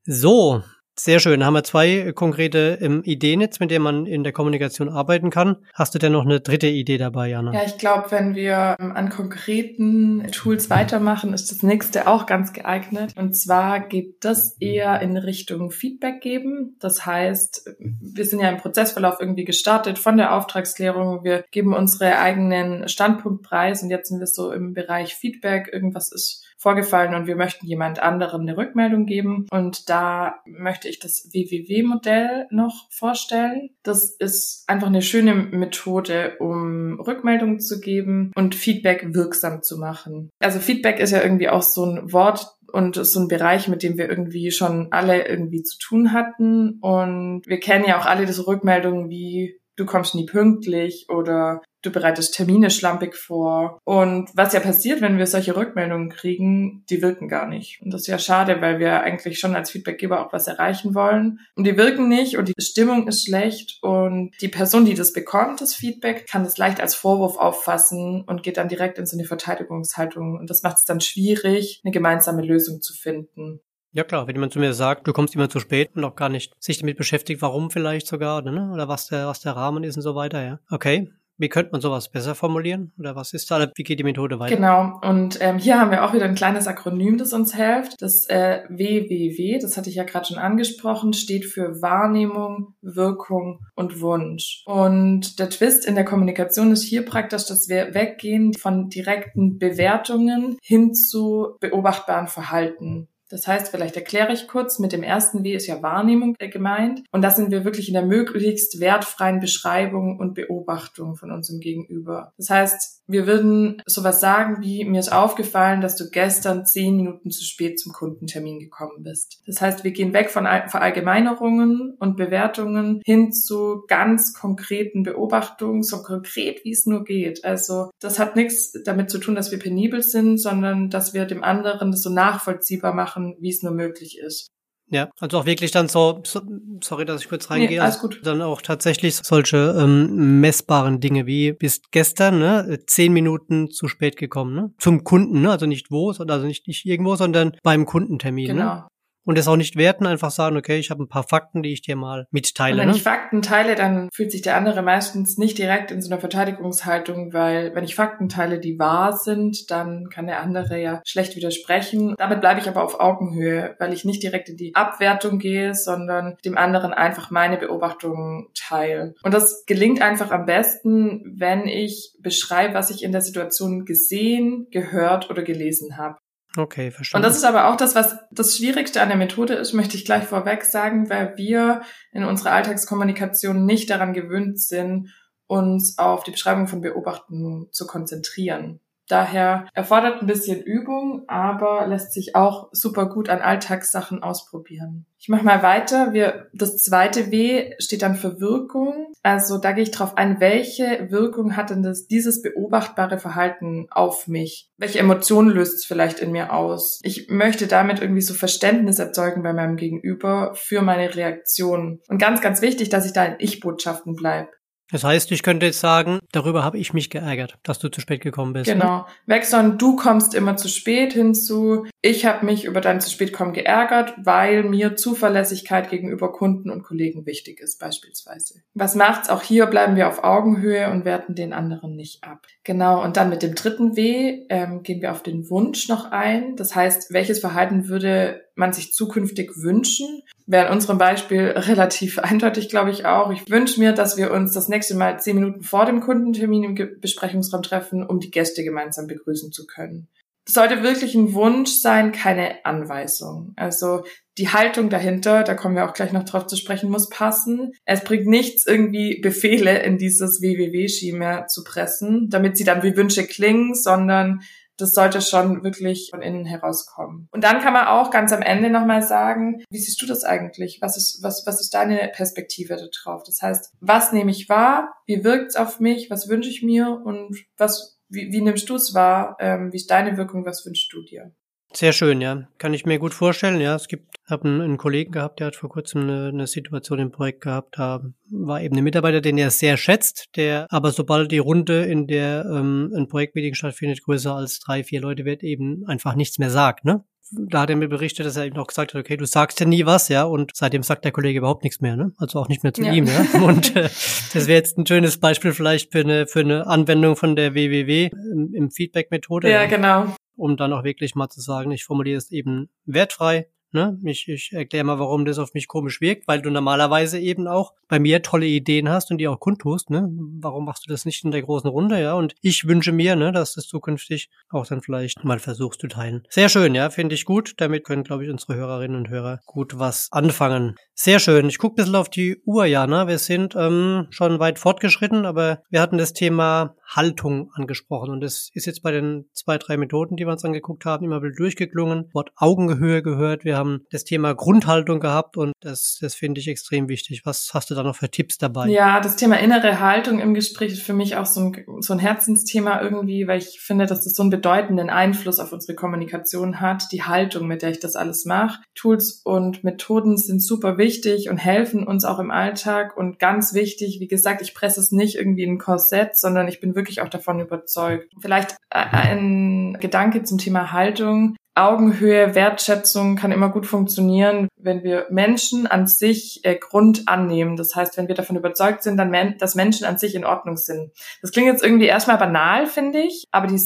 So, 0.03 0.63
sehr 0.95 1.19
schön. 1.19 1.43
Haben 1.43 1.53
wir 1.53 1.63
zwei 1.63 2.11
konkrete 2.13 2.77
ähm, 2.81 3.01
Ideen 3.03 3.41
jetzt, 3.41 3.59
mit 3.59 3.71
denen 3.71 3.83
man 3.83 4.05
in 4.05 4.23
der 4.23 4.31
Kommunikation 4.31 4.89
arbeiten 4.89 5.31
kann. 5.31 5.57
Hast 5.73 5.95
du 5.95 5.99
denn 5.99 6.11
noch 6.11 6.25
eine 6.25 6.39
dritte 6.39 6.67
Idee 6.67 6.97
dabei, 6.97 7.29
Jana? 7.29 7.53
Ja, 7.53 7.61
ich 7.65 7.77
glaube, 7.77 8.11
wenn 8.11 8.35
wir 8.35 8.75
ähm, 8.79 8.91
an 8.91 9.09
konkreten 9.09 10.27
Tools 10.31 10.69
weitermachen, 10.69 11.33
ist 11.33 11.51
das 11.51 11.63
nächste 11.63 12.07
auch 12.07 12.25
ganz 12.25 12.53
geeignet. 12.53 13.13
Und 13.17 13.33
zwar 13.33 13.79
geht 13.79 14.23
das 14.23 14.55
eher 14.59 15.01
in 15.01 15.17
Richtung 15.17 15.71
Feedback 15.71 16.21
geben. 16.21 16.75
Das 16.79 17.05
heißt, 17.05 17.71
wir 17.79 18.25
sind 18.25 18.39
ja 18.39 18.49
im 18.49 18.57
Prozessverlauf 18.57 19.17
irgendwie 19.19 19.45
gestartet 19.45 19.97
von 19.97 20.17
der 20.17 20.35
Auftragsklärung. 20.35 21.23
Wir 21.23 21.43
geben 21.51 21.73
unsere 21.73 22.19
eigenen 22.19 22.87
Standpunkt 22.87 23.43
preis 23.43 23.81
und 23.81 23.89
jetzt 23.89 24.09
sind 24.09 24.19
wir 24.19 24.27
so 24.27 24.51
im 24.51 24.73
Bereich 24.73 25.15
Feedback. 25.15 25.69
Irgendwas 25.71 26.11
ist 26.11 26.45
vorgefallen 26.63 27.13
und 27.13 27.27
wir 27.27 27.35
möchten 27.35 27.67
jemand 27.67 28.01
anderem 28.01 28.41
eine 28.41 28.57
Rückmeldung 28.57 29.05
geben. 29.05 29.45
Und 29.51 29.89
da 29.89 30.35
möchte 30.45 30.87
ich 30.87 30.99
das 30.99 31.29
WWW-Modell 31.31 32.47
noch 32.49 32.87
vorstellen. 32.89 33.69
Das 33.83 34.15
ist 34.17 34.63
einfach 34.67 34.87
eine 34.87 35.01
schöne 35.01 35.35
Methode, 35.35 36.37
um 36.39 36.99
Rückmeldungen 37.01 37.59
zu 37.59 37.79
geben 37.79 38.31
und 38.35 38.55
Feedback 38.55 39.13
wirksam 39.13 39.61
zu 39.61 39.77
machen. 39.77 40.29
Also 40.39 40.59
Feedback 40.59 40.99
ist 40.99 41.11
ja 41.11 41.21
irgendwie 41.21 41.49
auch 41.49 41.61
so 41.61 41.85
ein 41.85 42.11
Wort, 42.11 42.47
und 42.71 42.95
so 42.95 43.19
ein 43.19 43.27
Bereich, 43.27 43.67
mit 43.67 43.83
dem 43.83 43.99
wir 43.99 44.09
irgendwie 44.09 44.49
schon 44.49 44.87
alle 44.89 45.27
irgendwie 45.27 45.61
zu 45.61 45.77
tun 45.77 46.11
hatten. 46.11 46.79
Und 46.81 47.43
wir 47.45 47.59
kennen 47.59 47.85
ja 47.87 47.99
auch 47.99 48.07
alle 48.07 48.25
diese 48.25 48.47
Rückmeldungen 48.47 49.11
wie 49.11 49.59
du 49.75 49.85
kommst 49.85 50.15
nie 50.15 50.25
pünktlich 50.25 51.07
oder 51.09 51.61
du 51.83 51.91
bereitest 51.91 52.33
Termine 52.33 52.71
schlampig 52.71 53.15
vor. 53.15 53.79
Und 53.83 54.29
was 54.33 54.53
ja 54.53 54.59
passiert, 54.59 55.01
wenn 55.01 55.17
wir 55.17 55.27
solche 55.27 55.55
Rückmeldungen 55.55 56.09
kriegen, 56.09 56.83
die 56.89 57.01
wirken 57.01 57.27
gar 57.27 57.47
nicht. 57.47 57.81
Und 57.81 57.93
das 57.93 58.01
ist 58.01 58.07
ja 58.07 58.17
schade, 58.17 58.61
weil 58.61 58.79
wir 58.79 59.01
eigentlich 59.01 59.39
schon 59.39 59.55
als 59.55 59.69
Feedbackgeber 59.69 60.25
auch 60.25 60.33
was 60.33 60.47
erreichen 60.47 60.95
wollen. 60.95 61.39
Und 61.55 61.65
die 61.65 61.77
wirken 61.77 62.07
nicht 62.07 62.37
und 62.37 62.47
die 62.47 62.53
Stimmung 62.59 63.07
ist 63.07 63.25
schlecht 63.25 63.77
und 63.81 64.31
die 64.41 64.47
Person, 64.47 64.85
die 64.85 64.95
das 64.95 65.13
bekommt, 65.13 65.61
das 65.61 65.75
Feedback, 65.75 66.25
kann 66.27 66.43
das 66.43 66.57
leicht 66.57 66.81
als 66.81 66.95
Vorwurf 66.95 67.37
auffassen 67.37 68.23
und 68.25 68.43
geht 68.43 68.57
dann 68.57 68.69
direkt 68.69 68.97
in 68.97 69.05
so 69.05 69.17
eine 69.17 69.27
Verteidigungshaltung. 69.27 70.37
Und 70.37 70.49
das 70.49 70.63
macht 70.63 70.77
es 70.77 70.85
dann 70.85 71.01
schwierig, 71.01 71.81
eine 71.83 71.91
gemeinsame 71.91 72.41
Lösung 72.41 72.81
zu 72.81 72.93
finden. 72.93 73.59
Ja 73.95 74.03
klar, 74.03 74.25
wenn 74.25 74.35
jemand 74.35 74.53
zu 74.53 74.59
mir 74.59 74.73
sagt, 74.73 75.07
du 75.07 75.13
kommst 75.13 75.35
immer 75.35 75.49
zu 75.49 75.59
spät 75.59 75.91
und 75.93 76.03
auch 76.03 76.15
gar 76.15 76.29
nicht 76.29 76.55
sich 76.59 76.79
damit 76.79 76.97
beschäftigt, 76.97 77.43
warum 77.43 77.69
vielleicht 77.69 78.07
sogar, 78.07 78.41
ne? 78.41 78.71
oder 78.73 78.87
was 78.87 79.07
der, 79.07 79.27
was 79.27 79.41
der 79.41 79.55
Rahmen 79.55 79.83
ist 79.83 79.95
und 79.97 80.01
so 80.01 80.15
weiter, 80.15 80.43
ja. 80.43 80.59
Okay, 80.71 81.11
wie 81.37 81.49
könnte 81.49 81.71
man 81.71 81.81
sowas 81.81 82.09
besser 82.09 82.35
formulieren? 82.35 82.91
Oder 82.97 83.15
was 83.15 83.33
ist 83.33 83.49
da? 83.49 83.71
Wie 83.75 83.83
geht 83.83 83.99
die 83.99 84.03
Methode 84.03 84.39
weiter? 84.39 84.55
Genau. 84.55 84.99
Und 85.01 85.39
ähm, 85.41 85.57
hier 85.57 85.79
haben 85.79 85.91
wir 85.91 86.03
auch 86.03 86.13
wieder 86.13 86.25
ein 86.25 86.35
kleines 86.35 86.67
Akronym, 86.67 87.17
das 87.17 87.33
uns 87.33 87.55
hilft. 87.55 88.01
Das 88.01 88.29
äh, 88.29 88.61
WWW, 88.69 89.59
das 89.59 89.77
hatte 89.77 89.89
ich 89.89 89.95
ja 89.95 90.03
gerade 90.03 90.25
schon 90.25 90.37
angesprochen, 90.37 91.13
steht 91.13 91.45
für 91.45 91.81
Wahrnehmung, 91.81 92.75
Wirkung 92.81 93.65
und 93.75 94.01
Wunsch. 94.01 94.63
Und 94.65 95.39
der 95.39 95.49
Twist 95.49 95.85
in 95.85 95.95
der 95.95 96.05
Kommunikation 96.05 96.71
ist 96.71 96.83
hier 96.83 97.03
praktisch, 97.05 97.45
dass 97.45 97.67
wir 97.67 97.93
weggehen 97.93 98.53
von 98.53 98.89
direkten 98.89 99.57
Bewertungen 99.57 100.57
hin 100.61 100.93
zu 100.93 101.57
beobachtbaren 101.59 102.27
Verhalten. 102.27 103.07
Das 103.33 103.47
heißt, 103.47 103.69
vielleicht 103.69 103.95
erkläre 103.95 104.31
ich 104.31 104.47
kurz, 104.47 104.77
mit 104.77 104.91
dem 104.91 105.01
ersten 105.01 105.43
W 105.43 105.55
ist 105.55 105.65
ja 105.65 105.81
Wahrnehmung 105.81 106.35
gemeint. 106.37 107.01
Und 107.11 107.23
da 107.23 107.31
sind 107.31 107.49
wir 107.49 107.65
wirklich 107.65 107.87
in 107.87 107.95
der 107.95 108.05
möglichst 108.05 108.79
wertfreien 108.79 109.39
Beschreibung 109.39 110.19
und 110.19 110.35
Beobachtung 110.35 111.15
von 111.15 111.31
unserem 111.31 111.59
Gegenüber. 111.59 112.31
Das 112.37 112.51
heißt, 112.51 113.01
wir 113.07 113.27
würden 113.27 113.81
sowas 113.85 114.21
sagen 114.21 114.61
wie, 114.61 114.85
mir 114.85 114.99
ist 114.99 115.11
aufgefallen, 115.11 115.81
dass 115.81 115.95
du 115.95 116.09
gestern 116.09 116.65
zehn 116.65 116.95
Minuten 116.95 117.31
zu 117.31 117.43
spät 117.43 117.79
zum 117.79 117.91
Kundentermin 117.91 118.59
gekommen 118.59 119.01
bist. 119.03 119.41
Das 119.45 119.61
heißt, 119.61 119.83
wir 119.83 119.91
gehen 119.91 120.13
weg 120.13 120.29
von 120.29 120.45
Verallgemeinerungen 120.45 121.95
und 121.99 122.15
Bewertungen 122.15 123.01
hin 123.03 123.33
zu 123.33 123.83
ganz 123.87 124.33
konkreten 124.33 125.03
Beobachtungen, 125.03 125.83
so 125.83 126.01
konkret 126.01 126.63
wie 126.63 126.71
es 126.71 126.85
nur 126.85 127.03
geht. 127.03 127.43
Also 127.43 127.89
das 127.99 128.19
hat 128.19 128.35
nichts 128.35 128.73
damit 128.85 129.09
zu 129.09 129.17
tun, 129.17 129.35
dass 129.35 129.51
wir 129.51 129.59
penibel 129.59 130.01
sind, 130.03 130.37
sondern 130.37 130.89
dass 130.89 131.13
wir 131.13 131.25
dem 131.25 131.43
anderen 131.43 131.91
das 131.91 132.03
so 132.03 132.09
nachvollziehbar 132.09 132.93
machen, 132.93 133.22
wie 133.39 133.49
es 133.49 133.63
nur 133.63 133.73
möglich 133.73 134.17
ist. 134.17 134.53
Ja, 134.89 135.09
also 135.19 135.39
auch 135.39 135.45
wirklich 135.45 135.71
dann 135.71 135.87
so, 135.87 136.21
so 136.23 136.41
sorry, 136.83 137.05
dass 137.05 137.21
ich 137.21 137.29
kurz 137.29 137.49
reingehe, 137.49 137.69
nee, 137.69 137.79
alles 137.79 137.99
gut. 137.99 138.19
dann 138.23 138.41
auch 138.41 138.61
tatsächlich 138.61 139.15
solche 139.15 139.75
ähm, 139.79 140.39
messbaren 140.41 140.99
Dinge 140.99 141.25
wie 141.25 141.53
bist 141.53 141.91
gestern 141.91 142.39
ne, 142.39 142.79
zehn 142.85 143.13
Minuten 143.13 143.71
zu 143.71 143.87
spät 143.87 144.17
gekommen, 144.17 144.53
ne? 144.53 144.73
Zum 144.77 145.03
Kunden, 145.03 145.41
ne? 145.41 145.51
Also 145.51 145.65
nicht 145.65 145.89
wo, 145.89 146.11
also 146.11 146.45
nicht, 146.45 146.67
nicht 146.67 146.85
irgendwo, 146.85 147.15
sondern 147.15 147.57
beim 147.63 147.85
Kundentermin. 147.85 148.47
Ne? 148.47 148.53
Genau. 148.53 148.75
Ne? 148.75 148.87
Und 149.25 149.37
es 149.37 149.47
auch 149.47 149.55
nicht 149.55 149.75
werten, 149.75 150.05
einfach 150.05 150.31
sagen, 150.31 150.57
okay, 150.57 150.77
ich 150.77 150.89
habe 150.89 151.03
ein 151.03 151.07
paar 151.07 151.23
Fakten, 151.27 151.63
die 151.63 151.73
ich 151.73 151.81
dir 151.81 151.95
mal 151.95 152.27
mitteile. 152.31 152.73
Und 152.73 152.79
wenn 152.79 152.89
ne? 152.89 152.95
ich 152.95 153.03
Fakten 153.03 153.41
teile, 153.41 153.75
dann 153.75 154.09
fühlt 154.13 154.31
sich 154.31 154.41
der 154.41 154.57
andere 154.57 154.81
meistens 154.81 155.37
nicht 155.37 155.57
direkt 155.57 155.91
in 155.91 156.01
so 156.01 156.11
einer 156.11 156.19
Verteidigungshaltung, 156.19 157.33
weil 157.33 157.73
wenn 157.75 157.83
ich 157.83 157.95
Fakten 157.95 158.29
teile, 158.29 158.59
die 158.59 158.77
wahr 158.79 159.15
sind, 159.15 159.71
dann 159.71 160.09
kann 160.09 160.27
der 160.27 160.41
andere 160.41 160.81
ja 160.81 161.01
schlecht 161.05 161.35
widersprechen. 161.35 162.15
Damit 162.17 162.41
bleibe 162.41 162.59
ich 162.59 162.67
aber 162.67 162.83
auf 162.83 162.99
Augenhöhe, 162.99 163.75
weil 163.79 163.93
ich 163.93 164.05
nicht 164.05 164.23
direkt 164.23 164.49
in 164.49 164.57
die 164.57 164.75
Abwertung 164.75 165.39
gehe, 165.39 165.73
sondern 165.73 166.35
dem 166.45 166.57
anderen 166.57 166.93
einfach 166.93 167.31
meine 167.31 167.57
Beobachtungen 167.57 168.47
teile. 168.53 169.13
Und 169.23 169.33
das 169.33 169.65
gelingt 169.65 170.01
einfach 170.01 170.31
am 170.31 170.45
besten, 170.45 171.23
wenn 171.37 171.67
ich 171.67 172.13
beschreibe, 172.19 172.73
was 172.73 172.89
ich 172.89 173.03
in 173.03 173.11
der 173.11 173.21
Situation 173.21 173.85
gesehen, 173.85 174.67
gehört 174.71 175.29
oder 175.29 175.43
gelesen 175.43 175.97
habe. 175.97 176.17
Okay, 176.55 176.91
verstanden. 176.91 177.25
Und 177.25 177.29
das 177.29 177.37
ist 177.37 177.45
aber 177.45 177.67
auch 177.67 177.77
das, 177.77 177.95
was 177.95 178.15
das 178.31 178.57
Schwierigste 178.57 179.01
an 179.01 179.09
der 179.09 179.17
Methode 179.17 179.55
ist, 179.55 179.73
möchte 179.73 179.97
ich 179.97 180.05
gleich 180.05 180.25
vorweg 180.25 180.63
sagen, 180.63 181.09
weil 181.09 181.35
wir 181.35 181.81
in 182.11 182.23
unserer 182.23 182.51
Alltagskommunikation 182.51 183.65
nicht 183.65 183.89
daran 183.89 184.13
gewöhnt 184.13 184.59
sind, 184.59 185.09
uns 185.47 185.97
auf 185.97 186.23
die 186.23 186.31
Beschreibung 186.31 186.67
von 186.67 186.81
Beobachten 186.81 187.67
zu 187.71 187.87
konzentrieren. 187.87 188.79
Daher 189.07 189.67
erfordert 189.73 190.21
ein 190.21 190.27
bisschen 190.27 190.61
Übung, 190.61 191.23
aber 191.27 191.87
lässt 191.87 192.13
sich 192.13 192.35
auch 192.35 192.69
super 192.71 193.07
gut 193.07 193.29
an 193.29 193.41
Alltagssachen 193.41 194.23
ausprobieren. 194.23 195.05
Ich 195.19 195.29
mache 195.29 195.45
mal 195.45 195.63
weiter. 195.63 196.13
Wir, 196.13 196.47
das 196.53 196.77
zweite 196.77 197.31
W 197.31 197.73
steht 197.79 198.01
dann 198.01 198.15
für 198.15 198.39
Wirkung. 198.41 199.13
Also 199.23 199.57
da 199.57 199.71
gehe 199.71 199.83
ich 199.83 199.91
drauf 199.91 200.17
ein, 200.17 200.41
welche 200.41 201.07
Wirkung 201.11 201.55
hat 201.55 201.69
denn 201.69 201.81
das, 201.81 202.07
dieses 202.07 202.41
beobachtbare 202.41 203.17
Verhalten 203.17 203.87
auf 203.89 204.27
mich? 204.27 204.69
Welche 204.77 204.99
Emotionen 204.99 205.49
löst 205.49 205.75
es 205.75 205.85
vielleicht 205.85 206.19
in 206.19 206.31
mir 206.31 206.53
aus? 206.53 206.99
Ich 207.03 207.29
möchte 207.29 207.67
damit 207.67 208.01
irgendwie 208.01 208.21
so 208.21 208.33
Verständnis 208.33 208.99
erzeugen 208.99 209.43
bei 209.43 209.53
meinem 209.53 209.77
Gegenüber 209.77 210.51
für 210.55 210.81
meine 210.81 211.15
Reaktion. 211.15 212.01
Und 212.09 212.17
ganz, 212.17 212.41
ganz 212.41 212.61
wichtig, 212.61 212.89
dass 212.89 213.05
ich 213.05 213.13
da 213.13 213.23
in 213.23 213.35
Ich-Botschaften 213.39 214.15
bleibe. 214.15 214.49
Das 214.91 215.03
heißt, 215.03 215.31
ich 215.31 215.43
könnte 215.43 215.65
jetzt 215.65 215.79
sagen, 215.79 216.19
darüber 216.31 216.63
habe 216.63 216.77
ich 216.77 216.93
mich 216.93 217.09
geärgert, 217.09 217.57
dass 217.63 217.79
du 217.79 217.89
zu 217.89 218.01
spät 218.01 218.21
gekommen 218.21 218.53
bist. 218.53 218.67
Ne? 218.67 218.75
Genau. 218.75 219.05
Weg 219.25 219.45
von 219.45 219.77
du 219.77 219.95
kommst 219.95 220.35
immer 220.35 220.57
zu 220.57 220.67
spät 220.67 221.13
hinzu, 221.13 221.85
ich 222.01 222.25
habe 222.25 222.45
mich 222.45 222.65
über 222.65 222.81
dein 222.81 222.99
zu 222.99 223.09
spät 223.09 223.31
kommen 223.31 223.53
geärgert, 223.53 224.13
weil 224.17 224.63
mir 224.63 224.95
Zuverlässigkeit 224.95 225.89
gegenüber 225.89 226.33
Kunden 226.33 226.69
und 226.69 226.83
Kollegen 226.83 227.25
wichtig 227.25 227.61
ist 227.61 227.79
beispielsweise. 227.79 228.61
Was 228.73 228.95
macht's? 228.95 229.29
Auch 229.29 229.41
hier 229.41 229.67
bleiben 229.67 229.95
wir 229.95 230.09
auf 230.09 230.23
Augenhöhe 230.23 230.91
und 230.91 231.05
werten 231.05 231.33
den 231.33 231.53
anderen 231.53 231.95
nicht 231.95 232.23
ab. 232.23 232.45
Genau. 232.63 233.01
Und 233.01 233.15
dann 233.15 233.29
mit 233.29 233.41
dem 233.41 233.55
dritten 233.55 233.95
W 233.95 234.45
ähm, 234.49 234.83
gehen 234.83 235.01
wir 235.01 235.11
auf 235.11 235.23
den 235.23 235.49
Wunsch 235.49 235.87
noch 235.87 236.11
ein. 236.11 236.55
Das 236.55 236.75
heißt, 236.75 237.13
welches 237.13 237.39
Verhalten 237.39 237.87
würde 237.87 238.41
man 238.55 238.73
sich 238.73 238.93
zukünftig 238.93 239.51
wünschen? 239.55 240.21
Wäre 240.45 240.67
in 240.67 240.73
unserem 240.73 240.97
Beispiel 240.97 241.41
relativ 241.41 242.19
eindeutig, 242.19 242.69
glaube 242.69 242.91
ich 242.91 243.05
auch. 243.05 243.31
Ich 243.31 243.49
wünsche 243.49 243.79
mir, 243.79 243.93
dass 243.93 244.17
wir 244.17 244.31
uns 244.31 244.53
das 244.53 244.67
nächste 244.67 244.95
Mal 244.95 245.19
zehn 245.19 245.35
Minuten 245.35 245.63
vor 245.63 245.85
dem 245.85 246.01
Kundentermin 246.01 246.63
im 246.63 246.99
Besprechungsraum 246.99 247.63
treffen, 247.63 248.05
um 248.05 248.19
die 248.19 248.31
Gäste 248.31 248.63
gemeinsam 248.63 249.07
begrüßen 249.07 249.51
zu 249.51 249.65
können. 249.65 250.07
Das 250.45 250.55
sollte 250.55 250.83
wirklich 250.83 251.15
ein 251.15 251.33
Wunsch 251.33 251.71
sein, 251.71 252.11
keine 252.11 252.65
Anweisung. 252.65 253.53
Also 253.55 254.03
die 254.37 254.49
Haltung 254.49 254.89
dahinter, 254.89 255.43
da 255.43 255.53
kommen 255.53 255.75
wir 255.75 255.87
auch 255.87 255.93
gleich 255.93 256.11
noch 256.11 256.25
drauf 256.25 256.47
zu 256.47 256.57
sprechen, 256.57 256.89
muss 256.89 257.07
passen. 257.07 257.73
Es 257.85 258.03
bringt 258.03 258.27
nichts, 258.27 258.67
irgendwie 258.67 259.21
Befehle 259.21 259.81
in 259.83 259.97
dieses 259.97 260.41
WWW-Schema 260.41 261.47
zu 261.47 261.63
pressen, 261.63 262.29
damit 262.29 262.57
sie 262.57 262.65
dann 262.65 262.83
wie 262.83 262.97
Wünsche 262.97 263.25
klingen, 263.25 263.73
sondern 263.73 264.41
das 264.77 264.93
sollte 264.93 265.21
schon 265.21 265.63
wirklich 265.63 266.09
von 266.11 266.21
innen 266.21 266.45
herauskommen. 266.45 267.27
Und 267.31 267.43
dann 267.43 267.59
kann 267.59 267.73
man 267.73 267.87
auch 267.87 268.11
ganz 268.11 268.31
am 268.33 268.41
Ende 268.41 268.69
nochmal 268.69 269.03
sagen, 269.03 269.63
wie 269.69 269.79
siehst 269.79 270.01
du 270.01 270.05
das 270.05 270.23
eigentlich? 270.23 270.79
Was 270.81 270.97
ist, 270.97 271.21
was, 271.23 271.43
was 271.45 271.61
ist 271.61 271.73
deine 271.73 272.11
Perspektive 272.13 272.75
darauf? 272.75 273.23
Das 273.23 273.41
heißt, 273.41 273.71
was 273.79 274.11
nehme 274.11 274.31
ich 274.31 274.49
wahr? 274.49 274.93
Wie 275.05 275.23
wirkt 275.23 275.49
es 275.49 275.55
auf 275.55 275.79
mich? 275.79 276.09
Was 276.09 276.27
wünsche 276.27 276.49
ich 276.49 276.63
mir? 276.63 277.01
Und 277.03 277.45
was, 277.57 277.99
wie, 278.09 278.31
wie 278.31 278.41
nimmst 278.41 278.69
du 278.69 278.75
es 278.75 278.93
wahr? 278.93 279.37
Ähm, 279.39 279.71
wie 279.71 279.77
ist 279.77 279.91
deine 279.91 280.17
Wirkung? 280.17 280.45
Was 280.45 280.65
wünschst 280.65 280.91
du 280.91 281.03
dir? 281.03 281.31
Sehr 281.75 281.91
schön, 281.91 282.21
ja. 282.21 282.47
Kann 282.59 282.73
ich 282.73 282.85
mir 282.85 282.99
gut 282.99 283.15
vorstellen. 283.15 283.59
Ja, 283.59 283.75
es 283.75 283.87
gibt, 283.87 284.05
habe 284.29 284.47
einen, 284.47 284.61
einen 284.61 284.77
Kollegen 284.77 285.11
gehabt, 285.11 285.39
der 285.39 285.47
hat 285.47 285.55
vor 285.55 285.69
kurzem 285.69 286.03
eine, 286.03 286.27
eine 286.27 286.45
Situation 286.45 286.99
im 286.99 287.11
Projekt 287.11 287.41
gehabt. 287.41 287.77
Da 287.77 288.01
war 288.29 288.61
eben 288.61 288.77
ein 288.77 288.83
Mitarbeiter, 288.83 289.21
den 289.21 289.39
er 289.39 289.49
sehr 289.49 289.77
schätzt, 289.77 290.29
der 290.35 290.67
aber 290.69 290.91
sobald 290.91 291.31
die 291.31 291.39
Runde, 291.39 291.83
in 291.85 292.05
der 292.05 292.45
ähm, 292.45 292.93
ein 292.95 293.07
Projektmeeting 293.07 293.55
stattfindet, 293.55 294.03
größer 294.03 294.35
als 294.35 294.59
drei, 294.59 294.83
vier 294.83 295.01
Leute 295.01 295.25
wird, 295.25 295.41
eben 295.41 295.83
einfach 295.87 296.15
nichts 296.15 296.37
mehr 296.37 296.51
sagt. 296.51 296.85
Ne? 296.85 297.03
da 297.35 297.61
hat 297.61 297.69
er 297.71 297.75
mir 297.75 297.87
berichtet, 297.87 298.27
dass 298.27 298.35
er 298.35 298.45
eben 298.45 298.57
auch 298.57 298.67
gesagt 298.67 298.93
hat, 298.93 298.99
okay, 298.99 299.17
du 299.17 299.25
sagst 299.25 299.59
ja 299.59 299.65
nie 299.65 299.87
was, 299.87 300.07
ja, 300.07 300.23
und 300.23 300.51
seitdem 300.53 300.83
sagt 300.83 301.03
der 301.03 301.11
Kollege 301.11 301.39
überhaupt 301.39 301.63
nichts 301.63 301.81
mehr, 301.81 301.95
ne? 301.95 302.11
Also 302.17 302.39
auch 302.39 302.47
nicht 302.47 302.61
mehr 302.61 302.73
zu 302.73 302.83
ja. 302.83 302.93
ihm, 302.93 303.07
ja. 303.07 303.25
Und 303.41 303.75
äh, 303.75 303.89
das 304.33 304.45
wäre 304.45 304.57
jetzt 304.59 304.77
ein 304.77 304.85
schönes 304.85 305.19
Beispiel 305.19 305.51
vielleicht 305.51 305.91
für 305.91 306.01
eine 306.01 306.27
für 306.27 306.41
eine 306.41 306.67
Anwendung 306.67 307.15
von 307.15 307.35
der 307.35 307.55
WWW 307.55 308.11
im, 308.11 308.53
im 308.53 308.69
Feedback-Methode. 308.69 309.49
Ja, 309.49 309.65
genau 309.65 310.13
um 310.35 310.57
dann 310.57 310.73
auch 310.73 310.83
wirklich 310.83 311.15
mal 311.15 311.29
zu 311.29 311.41
sagen, 311.41 311.71
ich 311.71 311.85
formuliere 311.85 312.17
es 312.17 312.31
eben 312.31 312.69
wertfrei, 312.85 313.47
Ne? 313.73 313.99
Ich, 314.03 314.27
ich 314.27 314.51
erkläre 314.53 314.83
mal, 314.83 314.99
warum 314.99 315.25
das 315.25 315.39
auf 315.39 315.53
mich 315.53 315.67
komisch 315.67 316.01
wirkt, 316.01 316.27
weil 316.27 316.41
du 316.41 316.49
normalerweise 316.49 317.19
eben 317.19 317.47
auch 317.47 317.73
bei 317.87 317.99
mir 317.99 318.21
tolle 318.21 318.45
Ideen 318.45 318.89
hast 318.89 319.11
und 319.11 319.17
die 319.17 319.27
auch 319.27 319.39
kundtust. 319.39 319.89
Ne? 319.89 320.09
Warum 320.39 320.65
machst 320.65 320.85
du 320.85 320.91
das 320.91 321.05
nicht 321.05 321.23
in 321.23 321.31
der 321.31 321.41
großen 321.41 321.69
Runde? 321.69 322.01
Ja, 322.01 322.13
und 322.13 322.35
ich 322.41 322.67
wünsche 322.67 322.91
mir, 322.91 323.15
ne, 323.15 323.31
dass 323.31 323.53
das 323.53 323.67
zukünftig 323.67 324.29
auch 324.49 324.65
dann 324.65 324.81
vielleicht 324.81 325.23
mal 325.23 325.39
versuchst 325.39 325.81
zu 325.81 325.87
teilen. 325.87 326.23
Sehr 326.29 326.49
schön, 326.49 326.75
ja, 326.75 326.89
finde 326.89 327.15
ich 327.15 327.25
gut. 327.25 327.53
Damit 327.57 327.83
können, 327.83 328.03
glaube 328.03 328.23
ich, 328.23 328.29
unsere 328.29 328.55
Hörerinnen 328.55 328.97
und 328.97 329.09
Hörer 329.09 329.39
gut 329.45 329.77
was 329.77 330.07
anfangen. 330.11 330.75
Sehr 330.95 331.19
schön. 331.19 331.47
Ich 331.49 331.57
gucke 331.57 331.73
ein 331.73 331.77
bisschen 331.77 331.95
auf 331.95 332.09
die 332.09 332.41
Uhr, 332.45 332.65
Jana. 332.65 333.07
Wir 333.07 333.17
sind 333.17 333.55
ähm, 333.55 334.07
schon 334.09 334.39
weit 334.39 334.59
fortgeschritten, 334.59 335.25
aber 335.25 335.63
wir 335.69 335.81
hatten 335.81 335.97
das 335.97 336.13
Thema 336.13 336.75
Haltung 336.87 337.51
angesprochen 337.53 338.11
und 338.11 338.21
das 338.21 338.49
ist 338.53 338.65
jetzt 338.65 338.83
bei 338.83 338.91
den 338.91 339.25
zwei, 339.33 339.57
drei 339.57 339.77
Methoden, 339.77 340.15
die 340.15 340.25
wir 340.25 340.31
uns 340.31 340.45
angeguckt 340.45 340.85
haben, 340.85 341.05
immer 341.05 341.23
wieder 341.23 341.35
durchgeklungen. 341.35 342.09
Wort 342.13 342.31
Augenhöhe 342.35 343.01
gehört. 343.01 343.45
Wir 343.45 343.57
haben 343.57 343.62
haben 343.63 343.85
das 343.89 344.03
Thema 344.03 344.33
Grundhaltung 344.33 344.99
gehabt 344.99 345.37
und 345.37 345.53
das, 345.61 345.97
das 346.01 346.15
finde 346.15 346.41
ich 346.41 346.47
extrem 346.47 346.89
wichtig. 346.89 347.25
Was 347.25 347.51
hast 347.53 347.69
du 347.69 347.75
da 347.75 347.83
noch 347.83 347.95
für 347.95 348.09
Tipps 348.09 348.37
dabei? 348.37 348.67
Ja, 348.67 348.99
das 348.99 349.15
Thema 349.15 349.39
innere 349.39 349.79
Haltung 349.79 350.19
im 350.19 350.33
Gespräch 350.33 350.73
ist 350.73 350.81
für 350.81 350.93
mich 350.93 351.15
auch 351.15 351.25
so 351.25 351.41
ein, 351.41 351.65
so 351.79 351.93
ein 351.93 351.99
Herzensthema 351.99 352.81
irgendwie, 352.81 353.27
weil 353.27 353.39
ich 353.39 353.59
finde, 353.59 353.85
dass 353.85 354.03
das 354.03 354.15
so 354.15 354.23
einen 354.23 354.29
bedeutenden 354.29 354.89
Einfluss 354.89 355.39
auf 355.39 355.53
unsere 355.53 355.75
Kommunikation 355.75 356.59
hat, 356.59 356.91
die 356.91 357.03
Haltung, 357.03 357.47
mit 357.47 357.61
der 357.61 357.71
ich 357.71 357.79
das 357.79 357.95
alles 357.95 358.25
mache. 358.25 358.61
Tools 358.75 359.21
und 359.23 359.63
Methoden 359.63 360.17
sind 360.17 360.43
super 360.43 360.77
wichtig 360.77 361.29
und 361.29 361.37
helfen 361.37 361.87
uns 361.87 362.05
auch 362.05 362.19
im 362.19 362.31
Alltag 362.31 362.97
und 362.97 363.19
ganz 363.19 363.53
wichtig, 363.53 363.99
wie 363.99 364.07
gesagt, 364.07 364.41
ich 364.41 364.53
presse 364.53 364.79
es 364.79 364.91
nicht 364.91 365.15
irgendwie 365.15 365.43
in 365.43 365.53
ein 365.53 365.59
Korsett, 365.59 366.17
sondern 366.17 366.47
ich 366.47 366.59
bin 366.59 366.75
wirklich 366.75 367.01
auch 367.01 367.09
davon 367.09 367.39
überzeugt. 367.39 368.09
Vielleicht 368.19 368.57
ein 368.69 369.77
Gedanke 369.79 370.23
zum 370.23 370.37
Thema 370.37 370.71
Haltung. 370.71 371.35
Augenhöhe, 371.55 372.33
Wertschätzung 372.33 373.15
kann 373.15 373.31
immer 373.31 373.49
gut 373.49 373.67
funktionieren, 373.67 374.47
wenn 374.57 374.83
wir 374.83 375.07
Menschen 375.11 375.67
an 375.67 375.85
sich 375.85 376.43
äh, 376.43 376.55
Grund 376.55 377.07
annehmen. 377.07 377.57
Das 377.57 377.75
heißt, 377.75 377.97
wenn 377.97 378.07
wir 378.07 378.15
davon 378.15 378.35
überzeugt 378.35 378.81
sind, 378.81 378.97
dann 378.97 379.11
men 379.11 379.37
dass 379.37 379.53
Menschen 379.53 379.85
an 379.85 379.97
sich 379.97 380.15
in 380.15 380.25
Ordnung 380.25 380.57
sind. 380.57 380.91
Das 381.21 381.31
klingt 381.31 381.47
jetzt 381.47 381.63
irgendwie 381.63 381.85
erstmal 381.85 382.17
banal, 382.17 382.65
finde 382.65 383.01
ich, 383.01 383.25
aber 383.31 383.47
die 383.47 383.61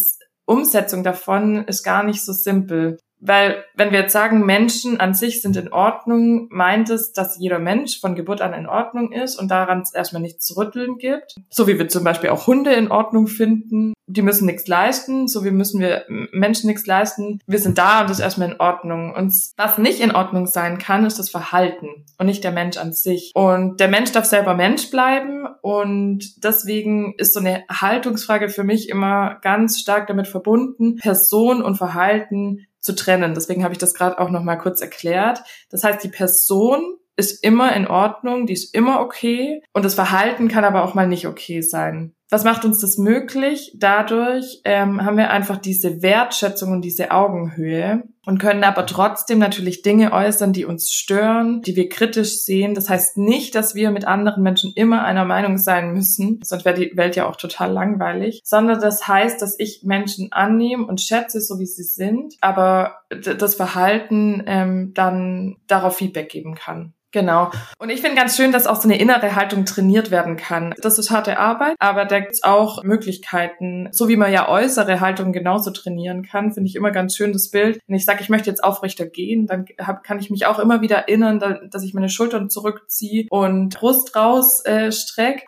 Umsetzung 0.45 1.04
davon 1.04 1.65
ist 1.65 1.84
gar 1.84 2.04
nicht 2.04 2.23
so 2.23 2.34
simpel. 2.34 2.97
Weil 3.19 3.63
wenn 3.75 3.91
wir 3.91 4.01
jetzt 4.01 4.13
sagen, 4.13 4.45
Menschen 4.45 4.99
an 4.99 5.13
sich 5.13 5.41
sind 5.41 5.58
in 5.58 5.71
Ordnung, 5.71 6.47
meint 6.51 6.89
es, 6.89 7.13
dass 7.13 7.38
jeder 7.39 7.60
Mensch 7.60 7.99
von 7.99 8.15
Geburt 8.15 8.41
an 8.41 8.53
in 8.53 8.67
Ordnung 8.67 9.12
ist 9.12 9.38
und 9.38 9.49
daran 9.49 9.82
es 9.82 9.93
erstmal 9.93 10.21
nichts 10.21 10.45
zu 10.45 10.56
rütteln 10.58 10.97
gibt. 10.97 11.36
So 11.49 11.67
wie 11.67 11.80
wir 11.80 11.88
zum 11.88 12.03
Beispiel 12.03 12.30
auch 12.30 12.47
Hunde 12.47 12.73
in 12.73 12.91
Ordnung 12.91 13.27
finden. 13.27 13.93
Die 14.10 14.21
müssen 14.21 14.45
nichts 14.45 14.67
leisten, 14.67 15.27
so 15.27 15.43
wie 15.43 15.51
müssen 15.51 15.82
wir 15.82 16.06
Menschen 16.08 16.67
nichts 16.67 16.86
leisten. 16.86 17.39
Wir 17.45 17.60
sind 17.60 17.77
da 17.77 18.01
und 18.01 18.10
das 18.10 18.19
ist 18.19 18.23
erstmal 18.23 18.51
in 18.51 18.60
Ordnung. 18.60 19.13
Und 19.13 19.34
was 19.58 19.77
nicht 19.77 19.99
in 19.99 20.15
Ordnung 20.15 20.47
sein 20.47 20.77
kann, 20.77 21.06
ist 21.06 21.19
das 21.19 21.30
Verhalten 21.30 22.06
und 22.17 22.27
nicht 22.27 22.43
der 22.43 22.51
Mensch 22.51 22.77
an 22.77 22.93
sich. 22.93 23.32
Und 23.36 23.80
der 23.80 23.89
Mensch 23.89 24.12
darf 24.12 24.25
selber 24.25 24.53
Mensch 24.53 24.89
bleiben 24.91 25.45
und 25.62 26.43
deswegen 26.43 27.15
ist 27.17 27.34
so 27.34 27.39
eine 27.39 27.63
Haltungsfrage 27.69 28.47
für 28.47 28.63
mich 28.63 28.89
immer 28.89 29.39
ganz 29.41 29.80
stark 29.80 30.08
damit 30.08 30.27
verbunden, 30.27 30.95
Person 30.95 31.62
und 31.62 31.75
Verhalten 31.75 32.65
zu 32.88 32.95
trennen. 32.95 33.36
Deswegen 33.36 33.63
habe 33.63 33.73
ich 33.73 33.78
das 33.78 33.93
gerade 33.93 34.17
auch 34.17 34.32
noch 34.32 34.41
mal 34.41 34.56
kurz 34.56 34.82
erklärt. 34.82 35.41
Das 35.69 35.84
heißt, 35.84 36.04
die 36.04 36.10
Person 36.10 36.97
ist 37.15 37.43
immer 37.43 37.76
in 37.76 37.88
Ordnung, 37.88 38.47
die 38.47 38.54
ist 38.54 38.73
immer 38.73 39.02
okay 39.02 39.62
und 39.73 39.86
das 39.86 39.95
Verhalten 39.95 40.47
kann 40.47 40.63
aber 40.63 40.84
auch 40.84 40.93
mal 40.93 41.08
nicht 41.08 41.28
okay 41.28 41.62
sein. 41.62 42.15
Was 42.29 42.43
macht 42.43 42.65
uns 42.65 42.79
das 42.79 42.97
möglich? 42.97 43.71
Dadurch 43.75 44.61
ähm, 44.65 45.05
haben 45.05 45.17
wir 45.17 45.29
einfach 45.31 45.57
diese 45.57 46.01
Wertschätzung 46.01 46.73
und 46.73 46.81
diese 46.81 47.11
Augenhöhe 47.11 48.03
und 48.25 48.37
können 48.39 48.65
aber 48.65 48.85
trotzdem 48.85 49.39
natürlich 49.39 49.81
Dinge 49.81 50.11
äußern, 50.11 50.51
die 50.51 50.65
uns 50.65 50.91
stören, 50.91 51.61
die 51.61 51.77
wir 51.77 51.87
kritisch 51.87 52.41
sehen. 52.41 52.75
Das 52.75 52.89
heißt 52.89 53.17
nicht, 53.17 53.55
dass 53.55 53.75
wir 53.75 53.91
mit 53.91 54.05
anderen 54.05 54.43
Menschen 54.43 54.73
immer 54.75 55.05
einer 55.05 55.23
Meinung 55.23 55.57
sein 55.57 55.93
müssen, 55.93 56.41
sonst 56.43 56.65
wäre 56.65 56.77
die 56.77 56.97
Welt 56.97 57.15
ja 57.15 57.29
auch 57.29 57.37
total 57.37 57.71
langweilig, 57.71 58.41
sondern 58.43 58.81
das 58.81 59.07
heißt, 59.07 59.41
dass 59.41 59.57
ich 59.57 59.83
Menschen 59.83 60.33
annehme 60.33 60.85
und 60.85 60.99
schätze, 60.99 61.39
so 61.39 61.59
wie 61.59 61.65
sie 61.65 61.83
sind, 61.83 62.35
aber 62.41 62.97
das 63.09 63.55
Verhalten 63.55 64.43
ähm, 64.45 64.91
dann 64.93 65.55
darauf 65.67 65.95
Feedback 65.95 66.27
geben 66.27 66.55
kann. 66.55 66.93
Genau. 67.11 67.51
Und 67.79 67.89
ich 67.89 68.01
finde 68.01 68.17
ganz 68.17 68.35
schön, 68.35 68.51
dass 68.51 68.67
auch 68.67 68.75
so 68.75 68.87
eine 68.87 68.99
innere 68.99 69.35
Haltung 69.35 69.65
trainiert 69.65 70.11
werden 70.11 70.35
kann. 70.35 70.75
Das 70.81 70.99
ist 70.99 71.09
harte 71.09 71.39
Arbeit, 71.39 71.75
aber 71.79 72.05
da 72.17 72.23
gibt's 72.23 72.43
auch 72.43 72.84
Möglichkeiten, 72.84 73.89
so 73.91 74.08
wie 74.08 74.15
man 74.15 74.32
ja 74.32 74.49
äußere 74.49 74.99
Haltung 74.99 75.32
genauso 75.32 75.71
trainieren 75.71 76.23
kann, 76.23 76.51
finde 76.51 76.67
ich 76.67 76.75
immer 76.75 76.91
ganz 76.91 77.15
schön 77.15 77.32
das 77.32 77.51
Bild. 77.51 77.80
Wenn 77.88 77.95
ich 77.95 78.06
sage, 78.06 78.21
ich 78.21 78.30
möchte 78.30 78.49
jetzt 78.49 78.63
aufrechter 78.63 79.06
gehen, 79.06 79.45
dann 79.45 79.65
hab, 79.80 80.03
kann 80.03 80.19
ich 80.19 80.30
mich 80.30 80.45
auch 80.45 80.60
immer 80.60 80.82
wieder 80.82 80.97
erinnern, 80.97 81.69
dass 81.69 81.84
ich 81.84 81.93
meine 81.93 82.10
Schultern 82.10 82.49
zurückziehe 82.49 83.27
und 83.30 83.77
Brust 83.77 84.15
raus 84.15 84.62
äh. 84.65 84.91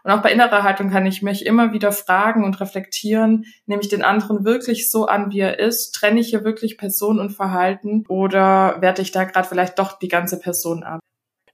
Und 0.03 0.12
auch 0.12 0.21
bei 0.21 0.32
innerer 0.32 0.63
Haltung 0.63 0.89
kann 0.89 1.05
ich 1.05 1.21
mich 1.21 1.45
immer 1.45 1.73
wieder 1.73 1.91
fragen 1.91 2.43
und 2.43 2.60
reflektieren, 2.60 3.45
nehme 3.65 3.82
ich 3.82 3.89
den 3.89 4.03
anderen 4.03 4.45
wirklich 4.45 4.91
so 4.91 5.05
an, 5.05 5.32
wie 5.32 5.39
er 5.39 5.60
ist? 5.60 5.91
Trenne 5.91 6.19
ich 6.19 6.29
hier 6.29 6.43
wirklich 6.43 6.77
Person 6.77 7.19
und 7.19 7.32
Verhalten 7.32 8.03
oder 8.08 8.77
werte 8.82 9.01
ich 9.01 9.12
da 9.12 9.23
gerade 9.23 9.47
vielleicht 9.47 9.79
doch 9.79 9.97
die 9.97 10.08
ganze 10.08 10.39
Person 10.39 10.84
ab? 10.84 10.99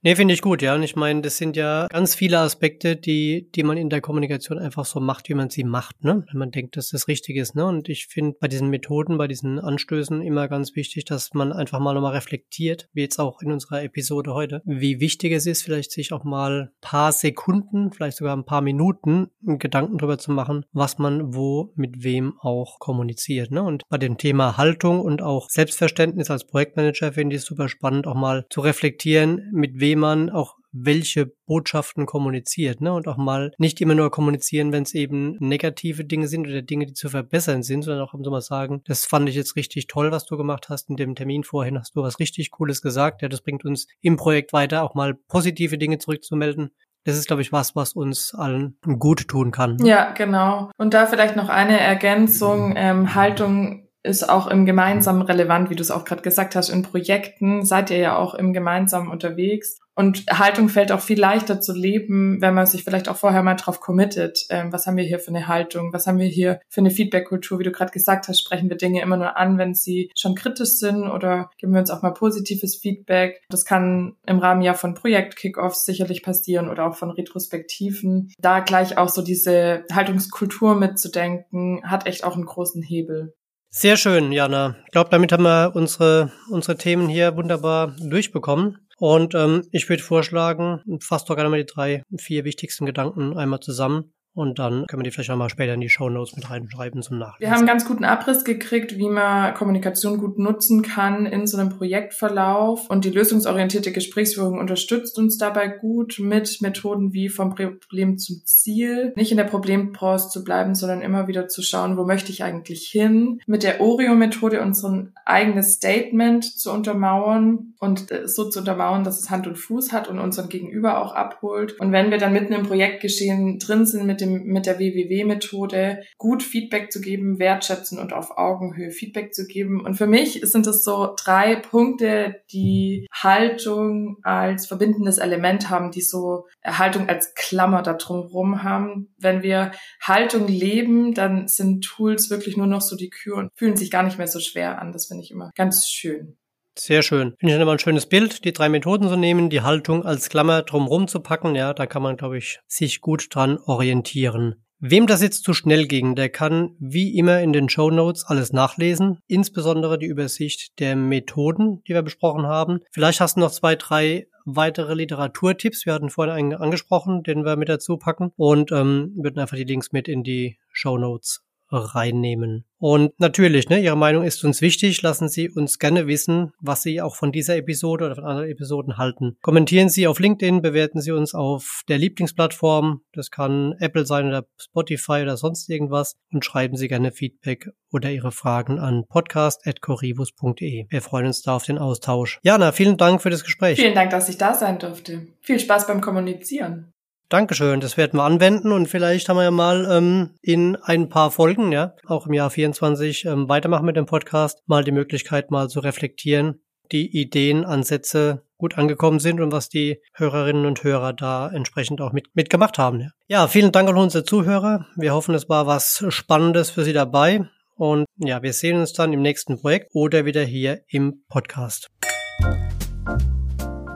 Nee, 0.06 0.16
finde 0.16 0.36
ich 0.36 0.44
gut, 0.44 0.62
ja. 0.62 0.76
Und 0.76 0.84
ich 0.84 0.96
meine, 0.96 1.22
das 1.22 1.38
sind 1.38 1.58
ja 1.58 1.88
ganz 1.88 2.14
viele 2.14 2.38
Aspekte, 2.38 2.96
die, 2.96 3.50
die 3.56 3.64
man 3.64 3.76
in 3.76 3.90
der 3.90 4.02
Kommunikation 4.02 4.60
einfach 4.60 4.86
so 4.86 5.00
macht, 5.00 5.30
wie 5.30 5.34
man 5.34 5.50
sie 5.50 5.64
macht, 5.64 6.04
ne? 6.04 6.24
Wenn 6.30 6.38
man 6.38 6.52
denkt, 6.52 6.78
dass 6.78 6.90
das 6.90 7.08
richtig 7.08 7.38
ist, 7.38 7.56
ne? 7.56 7.66
Und 7.66 7.90
ich 7.90 8.06
finde 8.06 8.38
bei 8.40 8.48
diesen 8.48 8.70
Methoden, 8.70 9.18
bei 9.18 9.28
diesen 9.28 9.58
Anstößen 9.58 10.22
immer 10.22 10.48
ganz 10.48 10.76
wichtig, 10.76 11.06
dass 11.06 11.34
man 11.34 11.52
einfach 11.52 11.80
mal 11.80 11.96
nochmal 11.96 12.14
reflektiert, 12.14 12.88
wie 12.94 13.02
jetzt 13.02 13.18
auch 13.18 13.42
in 13.42 13.52
unserer 13.52 13.82
Episode 13.82 14.36
heute, 14.36 14.62
wie 14.64 15.00
wichtig 15.00 15.32
es 15.32 15.48
ist, 15.48 15.64
vielleicht 15.64 15.92
sich 15.92 16.14
auch 16.14 16.24
mal 16.24 16.72
paar 16.82 17.12
Sekunden, 17.12 17.92
vielleicht 17.92 18.18
sogar 18.18 18.38
ein 18.38 18.46
paar 18.46 18.62
Minuten 18.62 19.32
Gedanken 19.42 19.98
drüber 19.98 20.20
zu 20.20 20.32
machen, 20.32 20.66
was 20.72 21.00
man 21.00 21.34
wo 21.34 21.74
mit 21.76 22.04
wem 22.04 22.36
auch 22.42 22.78
kommuniziert, 22.78 23.50
ne? 23.50 23.64
Und 23.64 23.82
bei 23.90 23.98
dem 23.98 24.20
Thema 24.20 24.56
Haltung 24.56 25.02
und 25.02 25.24
auch 25.24 25.50
Selbstverständnis 25.50 26.30
als 26.30 26.46
Projektmanager 26.46 27.14
finde 27.14 27.36
ich 27.36 27.42
es 27.42 27.48
super 27.48 27.70
spannend, 27.70 28.06
auch 28.06 28.14
mal 28.14 28.46
zu 28.52 28.62
reflektieren, 28.62 29.50
mit 29.52 29.80
wem 29.80 29.95
man 29.96 30.30
auch 30.30 30.56
welche 30.72 31.32
Botschaften 31.46 32.06
kommuniziert, 32.06 32.82
ne? 32.82 32.94
Und 32.94 33.08
auch 33.08 33.18
mal 33.18 33.54
nicht 33.58 33.80
immer 33.80 33.96
nur 33.96 34.12
kommunizieren, 34.12 34.74
wenn 34.74 34.84
es 34.84 34.94
eben 34.94 35.38
negative 35.40 36.04
Dinge 36.04 36.28
sind 36.28 36.48
oder 36.48 36.62
Dinge, 36.62 36.86
die 36.86 36.94
zu 36.94 37.10
verbessern 37.10 37.64
sind, 37.64 37.84
sondern 37.84 38.04
auch 38.04 38.14
so 38.22 38.30
mal 38.32 38.42
sagen, 38.42 38.82
das 38.86 39.06
fand 39.06 39.30
ich 39.30 39.36
jetzt 39.36 39.56
richtig 39.56 39.88
toll, 39.88 40.12
was 40.12 40.26
du 40.26 40.36
gemacht 40.36 40.68
hast. 40.70 40.90
In 40.90 40.98
dem 40.98 41.16
Termin 41.16 41.44
vorhin 41.44 41.80
hast 41.80 41.96
du 41.96 42.04
was 42.04 42.20
richtig 42.20 42.52
Cooles 42.52 42.82
gesagt. 42.82 43.22
Ja, 43.22 43.30
das 43.30 43.42
bringt 43.42 43.64
uns 43.64 43.88
im 44.02 44.18
Projekt 44.18 44.52
weiter, 44.52 44.84
auch 44.84 44.96
mal 44.96 45.16
positive 45.28 45.78
Dinge 45.78 45.98
zurückzumelden. 45.98 46.72
Das 47.06 47.18
ist, 47.18 47.28
glaube 47.28 47.44
ich, 47.44 47.54
was, 47.54 47.76
was 47.76 47.94
uns 47.94 48.34
allen 48.34 48.78
gut 49.00 49.28
tun 49.28 49.52
kann. 49.52 49.78
Ja, 49.86 50.12
genau. 50.12 50.72
Und 50.78 50.94
da 50.94 51.06
vielleicht 51.06 51.36
noch 51.36 51.50
eine 51.50 51.80
Ergänzung. 51.80 52.74
Ähm, 52.76 53.14
Haltung 53.14 53.88
ist 54.02 54.28
auch 54.28 54.48
im 54.48 54.66
Gemeinsamen 54.66 55.22
relevant, 55.22 55.70
wie 55.70 55.76
du 55.76 55.82
es 55.82 55.92
auch 55.92 56.04
gerade 56.04 56.22
gesagt 56.22 56.56
hast. 56.56 56.70
In 56.70 56.82
Projekten 56.84 57.64
seid 57.64 57.92
ihr 57.92 57.98
ja 57.98 58.18
auch 58.18 58.34
im 58.34 58.54
Gemeinsamen 58.54 59.10
unterwegs. 59.10 59.80
Und 59.96 60.26
Haltung 60.30 60.68
fällt 60.68 60.92
auch 60.92 61.00
viel 61.00 61.20
leichter 61.20 61.62
zu 61.62 61.74
leben, 61.74 62.42
wenn 62.42 62.54
man 62.54 62.68
sich 62.68 62.84
vielleicht 62.84 63.08
auch 63.08 63.16
vorher 63.16 63.44
mal 63.44 63.56
drauf 63.56 63.80
committet. 63.80 64.46
Ähm, 64.50 64.74
was 64.74 64.86
haben 64.86 64.98
wir 64.98 65.06
hier 65.06 65.20
für 65.20 65.30
eine 65.30 65.48
Haltung? 65.48 65.94
Was 65.94 66.06
haben 66.06 66.20
wir 66.20 66.28
hier 66.28 66.60
für 66.70 66.82
eine 66.82 66.92
Feedback-Kultur? 66.92 67.60
Wie 67.60 67.64
du 67.64 67.72
gerade 67.72 67.92
gesagt 67.92 68.28
hast, 68.28 68.40
sprechen 68.40 68.70
wir 68.70 68.76
Dinge 68.76 69.02
immer 69.02 69.16
nur 69.16 69.38
an, 69.38 69.58
wenn 69.58 69.74
sie 69.74 70.12
schon 70.16 70.36
kritisch 70.36 70.78
sind 70.78 71.10
oder 71.10 71.50
geben 71.58 71.74
wir 71.74 71.80
uns 71.80 71.92
auch 71.92 72.02
mal 72.02 72.12
positives 72.12 72.76
Feedback. 72.76 73.42
Das 73.50 73.64
kann 73.64 74.18
im 74.28 74.40
Rahmen 74.40 74.62
ja 74.62 74.74
von 74.74 74.96
Projekt-Kickoffs 74.96 75.86
sicherlich 75.86 76.24
passieren 76.24 76.70
oder 76.70 76.88
auch 76.88 76.96
von 76.96 77.12
Retrospektiven. 77.12 78.34
Da 78.38 78.60
gleich 78.60 78.98
auch 78.98 79.10
so 79.10 79.22
diese 79.22 79.86
Haltungskultur 79.92 80.76
mitzudenken, 80.76 81.82
hat 81.90 82.06
echt 82.06 82.26
auch 82.26 82.36
einen 82.36 82.46
großen 82.46 82.84
Hebel. 82.84 83.34
Sehr 83.70 83.98
schön, 83.98 84.32
Jana. 84.32 84.78
Ich 84.86 84.92
glaube, 84.92 85.10
damit 85.10 85.34
haben 85.34 85.44
wir 85.44 85.74
unsere, 85.76 86.32
unsere 86.50 86.78
Themen 86.78 87.10
hier 87.10 87.36
wunderbar 87.36 87.94
durchbekommen. 88.00 88.85
Und 88.98 89.36
ähm, 89.36 89.68
ich 89.72 89.90
würde 89.90 90.04
vorschlagen, 90.04 90.82
fasst 91.02 91.30
doch 91.30 91.36
gerne 91.36 91.50
mal 91.50 91.58
die 91.60 91.66
drei, 91.66 92.04
vier 92.18 92.46
wichtigsten 92.46 92.86
Gedanken 92.86 93.38
einmal 93.38 93.60
zusammen. 93.60 94.15
Und 94.36 94.60
dann 94.60 94.86
können 94.88 95.00
wir 95.00 95.06
die 95.06 95.12
vielleicht 95.12 95.32
auch 95.32 95.38
mal 95.38 95.50
später 95.50 95.74
in 95.74 95.82
die 95.82 95.90
Show 95.90 96.10
Notes 96.10 96.36
mit 96.36 96.50
reinschreiben 96.50 97.02
zum 97.02 97.18
Nachlesen. 97.18 97.40
Wir 97.40 97.52
haben 97.52 97.60
einen 97.60 97.68
ganz 97.68 97.86
guten 97.88 98.04
Abriss 98.04 98.44
gekriegt, 98.44 98.98
wie 98.98 99.08
man 99.08 99.54
Kommunikation 99.54 100.18
gut 100.18 100.38
nutzen 100.38 100.82
kann 100.82 101.26
in 101.26 101.48
so 101.48 101.58
einem 101.58 101.70
Projektverlauf. 101.70 102.90
Und 102.90 103.06
die 103.06 103.12
lösungsorientierte 103.12 103.94
Gesprächsführung 103.94 104.60
unterstützt 104.60 105.18
uns 105.18 105.38
dabei 105.38 105.70
gut 105.70 106.18
mit 106.20 106.62
Methoden 106.62 107.14
wie 107.14 107.30
vom 107.30 107.56
Problem 107.56 108.18
zum 108.18 108.42
Ziel. 108.44 109.14
Nicht 109.16 109.32
in 109.32 109.38
der 109.38 109.46
Problempause 109.46 110.30
zu 110.30 110.44
bleiben, 110.44 110.76
sondern 110.76 111.02
immer 111.02 111.28
wieder 111.28 111.48
zu 111.48 111.62
schauen, 111.62 111.96
wo 111.98 112.04
möchte 112.04 112.32
ich 112.32 112.44
eigentlich 112.44 112.88
hin. 112.88 113.40
Mit 113.48 113.64
der 113.64 113.80
Oreo-Methode 113.80 114.62
unser 114.62 115.08
eigenes 115.24 115.74
Statement 115.74 116.44
zu 116.44 116.72
untermauern 116.72 117.74
und 117.80 118.12
äh, 118.12 118.28
so 118.28 118.50
zu 118.50 118.60
untermauern, 118.60 119.06
dass 119.06 119.20
es 119.20 119.30
Hand 119.30 119.48
und 119.48 119.56
Fuß 119.56 119.94
hat 119.94 120.10
und 120.10 120.20
unseren 120.20 120.50
Gegenüber 120.50 121.02
auch 121.02 121.14
abholt. 121.16 121.80
Und 121.80 121.94
wenn 121.94 122.12
wir 122.12 122.18
dann 122.18 122.34
mitten 122.34 122.52
im 122.52 122.64
Projektgeschehen 122.64 123.60
drin 123.60 123.86
sind 123.86 124.06
mit 124.06 124.25
dem, 124.26 124.46
mit 124.46 124.66
der 124.66 124.80
WWW-Methode 124.80 126.04
gut 126.18 126.44
Feedback 126.44 126.92
zu 126.92 127.02
geben, 127.02 127.40
wertschätzen 127.40 128.00
und 128.00 128.14
auf 128.14 128.38
Augenhöhe 128.38 128.92
Feedback 128.92 129.34
zu 129.34 129.46
geben. 129.48 129.84
Und 129.84 129.96
für 129.96 130.08
mich 130.08 130.42
sind 130.44 130.68
es 130.68 130.84
so 130.84 131.14
drei 131.18 131.56
Punkte, 131.56 132.42
die 132.52 133.08
Haltung 133.14 134.18
als 134.24 134.68
verbindendes 134.68 135.18
Element 135.18 135.70
haben, 135.70 135.92
die 135.92 136.02
so 136.02 136.48
Haltung 136.64 137.10
als 137.10 137.34
Klammer 137.36 137.82
da 137.82 137.94
drumherum 137.94 138.64
haben. 138.64 139.14
Wenn 139.18 139.44
wir 139.44 139.72
Haltung 140.02 140.48
leben, 140.48 141.14
dann 141.14 141.48
sind 141.48 141.84
Tools 141.84 142.30
wirklich 142.30 142.58
nur 142.58 142.68
noch 142.68 142.82
so 142.82 142.96
die 142.96 143.10
Kür 143.10 143.38
und 143.38 143.50
fühlen 143.56 143.78
sich 143.78 143.92
gar 143.92 144.04
nicht 144.04 144.18
mehr 144.18 144.28
so 144.28 144.40
schwer 144.40 144.82
an. 144.82 144.92
Das 144.92 145.08
finde 145.08 145.24
ich 145.24 145.32
immer 145.32 145.52
ganz 145.56 145.88
schön. 145.88 146.38
Sehr 146.78 147.02
schön. 147.02 147.36
Finde 147.40 147.56
ich 147.56 147.62
immer 147.62 147.72
ein 147.72 147.80
schönes 147.80 148.06
Bild, 148.06 148.44
die 148.44 148.52
drei 148.52 148.68
Methoden 148.68 149.08
zu 149.08 149.16
nehmen, 149.16 149.50
die 149.50 149.62
Haltung 149.62 150.06
als 150.06 150.30
Klammer 150.30 150.62
drumherum 150.62 151.08
zu 151.08 151.22
packen. 151.22 151.56
Ja, 151.56 151.74
da 151.74 151.86
kann 151.86 152.02
man, 152.02 152.18
glaube 152.18 152.38
ich, 152.38 152.60
sich 152.68 153.02
gut 153.02 153.34
dran 153.34 153.58
orientieren. 153.66 154.56
Wem 154.80 155.08
das 155.08 155.22
jetzt 155.22 155.46
zu 155.46 155.54
schnell 155.54 155.88
ging, 155.88 156.16
der 156.16 156.28
kann 156.28 156.76
wie 156.80 157.18
immer 157.18 157.40
in 157.40 157.54
den 157.54 157.70
Show 157.70 157.90
Notes 157.90 158.26
alles 158.26 158.52
nachlesen, 158.52 159.20
insbesondere 159.26 159.98
die 159.98 160.06
Übersicht 160.06 160.80
der 160.80 160.98
Methoden, 160.98 161.82
die 161.88 161.94
wir 161.94 162.02
besprochen 162.02 162.46
haben. 162.46 162.82
Vielleicht 162.92 163.22
hast 163.22 163.38
du 163.38 163.40
noch 163.40 163.52
zwei, 163.52 163.76
drei 163.76 164.28
weitere 164.44 164.94
Literaturtipps. 164.94 165.86
Wir 165.86 165.94
hatten 165.94 166.10
vorhin 166.10 166.36
einen 166.36 166.54
angesprochen, 166.54 167.24
den 167.24 167.46
wir 167.46 167.56
mit 167.56 167.70
dazu 167.70 167.98
packen 167.98 168.32
und 168.36 168.72
ähm, 168.74 169.14
würden 169.16 169.40
einfach 169.40 169.58
die 169.58 169.64
Links 169.64 169.94
mit 169.94 170.10
in 170.10 170.24
die 170.24 170.60
Show 170.72 170.98
Notes 170.98 171.45
reinnehmen. 171.72 172.66
Und 172.78 173.20
natürlich, 173.20 173.70
ne, 173.70 173.82
Ihre 173.82 173.98
Meinung 173.98 174.24
ist 174.24 174.44
uns 174.44 174.62
wichtig. 174.62 175.02
Lassen 175.02 175.30
Sie 175.30 175.50
uns 175.50 175.80
gerne 175.80 176.08
wissen, 176.08 176.52
was 176.60 176.84
Sie 176.84 177.02
auch 177.02 177.16
von 177.16 177.32
dieser 177.32 177.58
Episode 177.58 178.06
oder 178.06 178.16
von 178.16 178.26
anderen 178.26 178.50
Episoden 178.50 178.98
halten. 178.98 179.38
Kommentieren 179.42 179.90
Sie 179.90 180.08
auf 180.08 180.20
LinkedIn, 180.20 180.62
bewerten 180.62 181.02
Sie 181.02 181.12
uns 181.12 181.34
auf 181.34 181.82
der 181.88 181.98
Lieblingsplattform. 181.98 183.02
Das 183.14 183.32
kann 183.32 183.74
Apple 183.80 184.06
sein 184.06 184.28
oder 184.28 184.46
Spotify 184.60 185.22
oder 185.24 185.38
sonst 185.38 185.70
irgendwas. 185.70 186.16
Und 186.32 186.46
schreiben 186.46 186.76
Sie 186.78 186.88
gerne 186.88 187.12
Feedback 187.12 187.70
oder 187.92 188.12
Ihre 188.12 188.32
Fragen 188.32 188.78
an 188.78 189.06
podcast.corivus.de. 189.08 190.86
Wir 190.90 191.02
freuen 191.02 191.28
uns 191.28 191.42
da 191.42 191.56
auf 191.56 191.64
den 191.64 191.78
Austausch. 191.78 192.40
Jana, 192.44 192.72
vielen 192.72 192.98
Dank 192.98 193.22
für 193.22 193.30
das 193.30 193.44
Gespräch. 193.44 193.80
Vielen 193.80 193.96
Dank, 193.96 194.12
dass 194.12 194.30
ich 194.30 194.38
da 194.38 194.54
sein 194.54 194.80
durfte. 194.80 195.28
Viel 195.42 195.60
Spaß 195.60 195.88
beim 195.88 196.02
Kommunizieren. 196.02 196.95
Dankeschön, 197.30 197.80
das 197.80 197.98
werden 197.98 198.20
wir 198.20 198.24
anwenden 198.24 198.72
und 198.72 198.88
vielleicht 198.88 199.30
haben 199.30 199.38
wir 199.38 199.44
ja 199.44 199.52
mal 199.52 199.88
ähm, 199.90 200.36
in 200.44 200.76
ein 200.76 201.10
paar 201.10 201.32
Folgen, 201.32 201.72
ja, 201.72 201.96
auch 202.06 202.28
im 202.28 202.34
Jahr 202.34 202.52
24 202.52 203.26
ähm, 203.26 203.50
weitermachen 203.50 203.86
mit 203.86 203.96
dem 203.96 204.06
Podcast, 204.06 204.62
mal 204.68 204.84
die 204.84 204.92
Möglichkeit 204.92 205.50
mal 205.50 205.68
zu 205.68 205.80
reflektieren, 205.80 206.62
die 206.92 207.20
Ideen, 207.20 207.66
Ansätze 207.66 208.44
gut 208.58 208.78
angekommen 208.78 209.20
sind 209.20 209.42
und 209.42 209.52
was 209.52 209.70
die 209.70 210.02
Hörerinnen 210.14 210.68
und 210.68 210.84
Hörer 210.84 211.14
da 211.14 211.50
entsprechend 211.50 212.00
auch 212.00 212.14
mit, 212.14 212.28
mitgemacht 212.36 212.78
haben. 212.78 213.02
Ja. 213.02 213.10
ja, 213.28 213.48
vielen 213.48 213.72
Dank 213.72 213.90
an 213.90 213.98
unsere 213.98 214.24
Zuhörer. 214.24 214.86
Wir 214.96 215.14
hoffen, 215.16 215.34
es 215.34 215.50
war 215.50 215.66
was 215.66 216.06
Spannendes 216.10 216.70
für 216.70 216.84
Sie 216.84 216.94
dabei. 216.94 217.50
Und 217.76 218.06
ja, 218.18 218.44
wir 218.44 218.54
sehen 218.54 218.80
uns 218.80 218.94
dann 218.94 219.12
im 219.12 219.22
nächsten 219.22 219.60
Projekt 219.60 219.90
oder 219.94 220.26
wieder 220.26 220.44
hier 220.44 220.82
im 220.88 221.24
Podcast. 221.28 221.90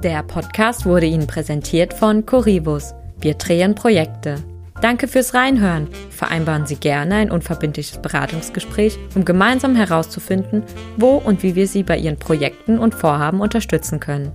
Der 0.03 0.23
Podcast 0.23 0.85
wurde 0.85 1.05
Ihnen 1.05 1.27
präsentiert 1.27 1.93
von 1.93 2.25
Corivus. 2.25 2.93
Wir 3.21 3.33
drehen 3.33 3.75
Projekte. 3.75 4.35
Danke 4.81 5.09
fürs 5.09 5.33
Reinhören. 5.33 5.89
Vereinbaren 6.09 6.65
Sie 6.65 6.77
gerne 6.77 7.15
ein 7.15 7.31
unverbindliches 7.31 8.01
Beratungsgespräch, 8.01 8.97
um 9.13 9.25
gemeinsam 9.25 9.75
herauszufinden, 9.75 10.63
wo 10.95 11.15
und 11.15 11.43
wie 11.43 11.55
wir 11.55 11.67
Sie 11.67 11.83
bei 11.83 11.97
Ihren 11.97 12.17
Projekten 12.17 12.79
und 12.79 12.95
Vorhaben 12.95 13.41
unterstützen 13.41 13.99
können. 13.99 14.31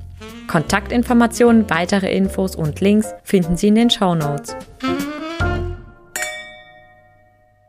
Kontaktinformationen, 0.49 1.71
weitere 1.71 2.15
Infos 2.15 2.55
und 2.57 2.81
Links 2.81 3.15
finden 3.23 3.57
Sie 3.57 3.69
in 3.69 3.75
den 3.75 3.91
Show 3.91 4.15
Notes. 4.15 4.55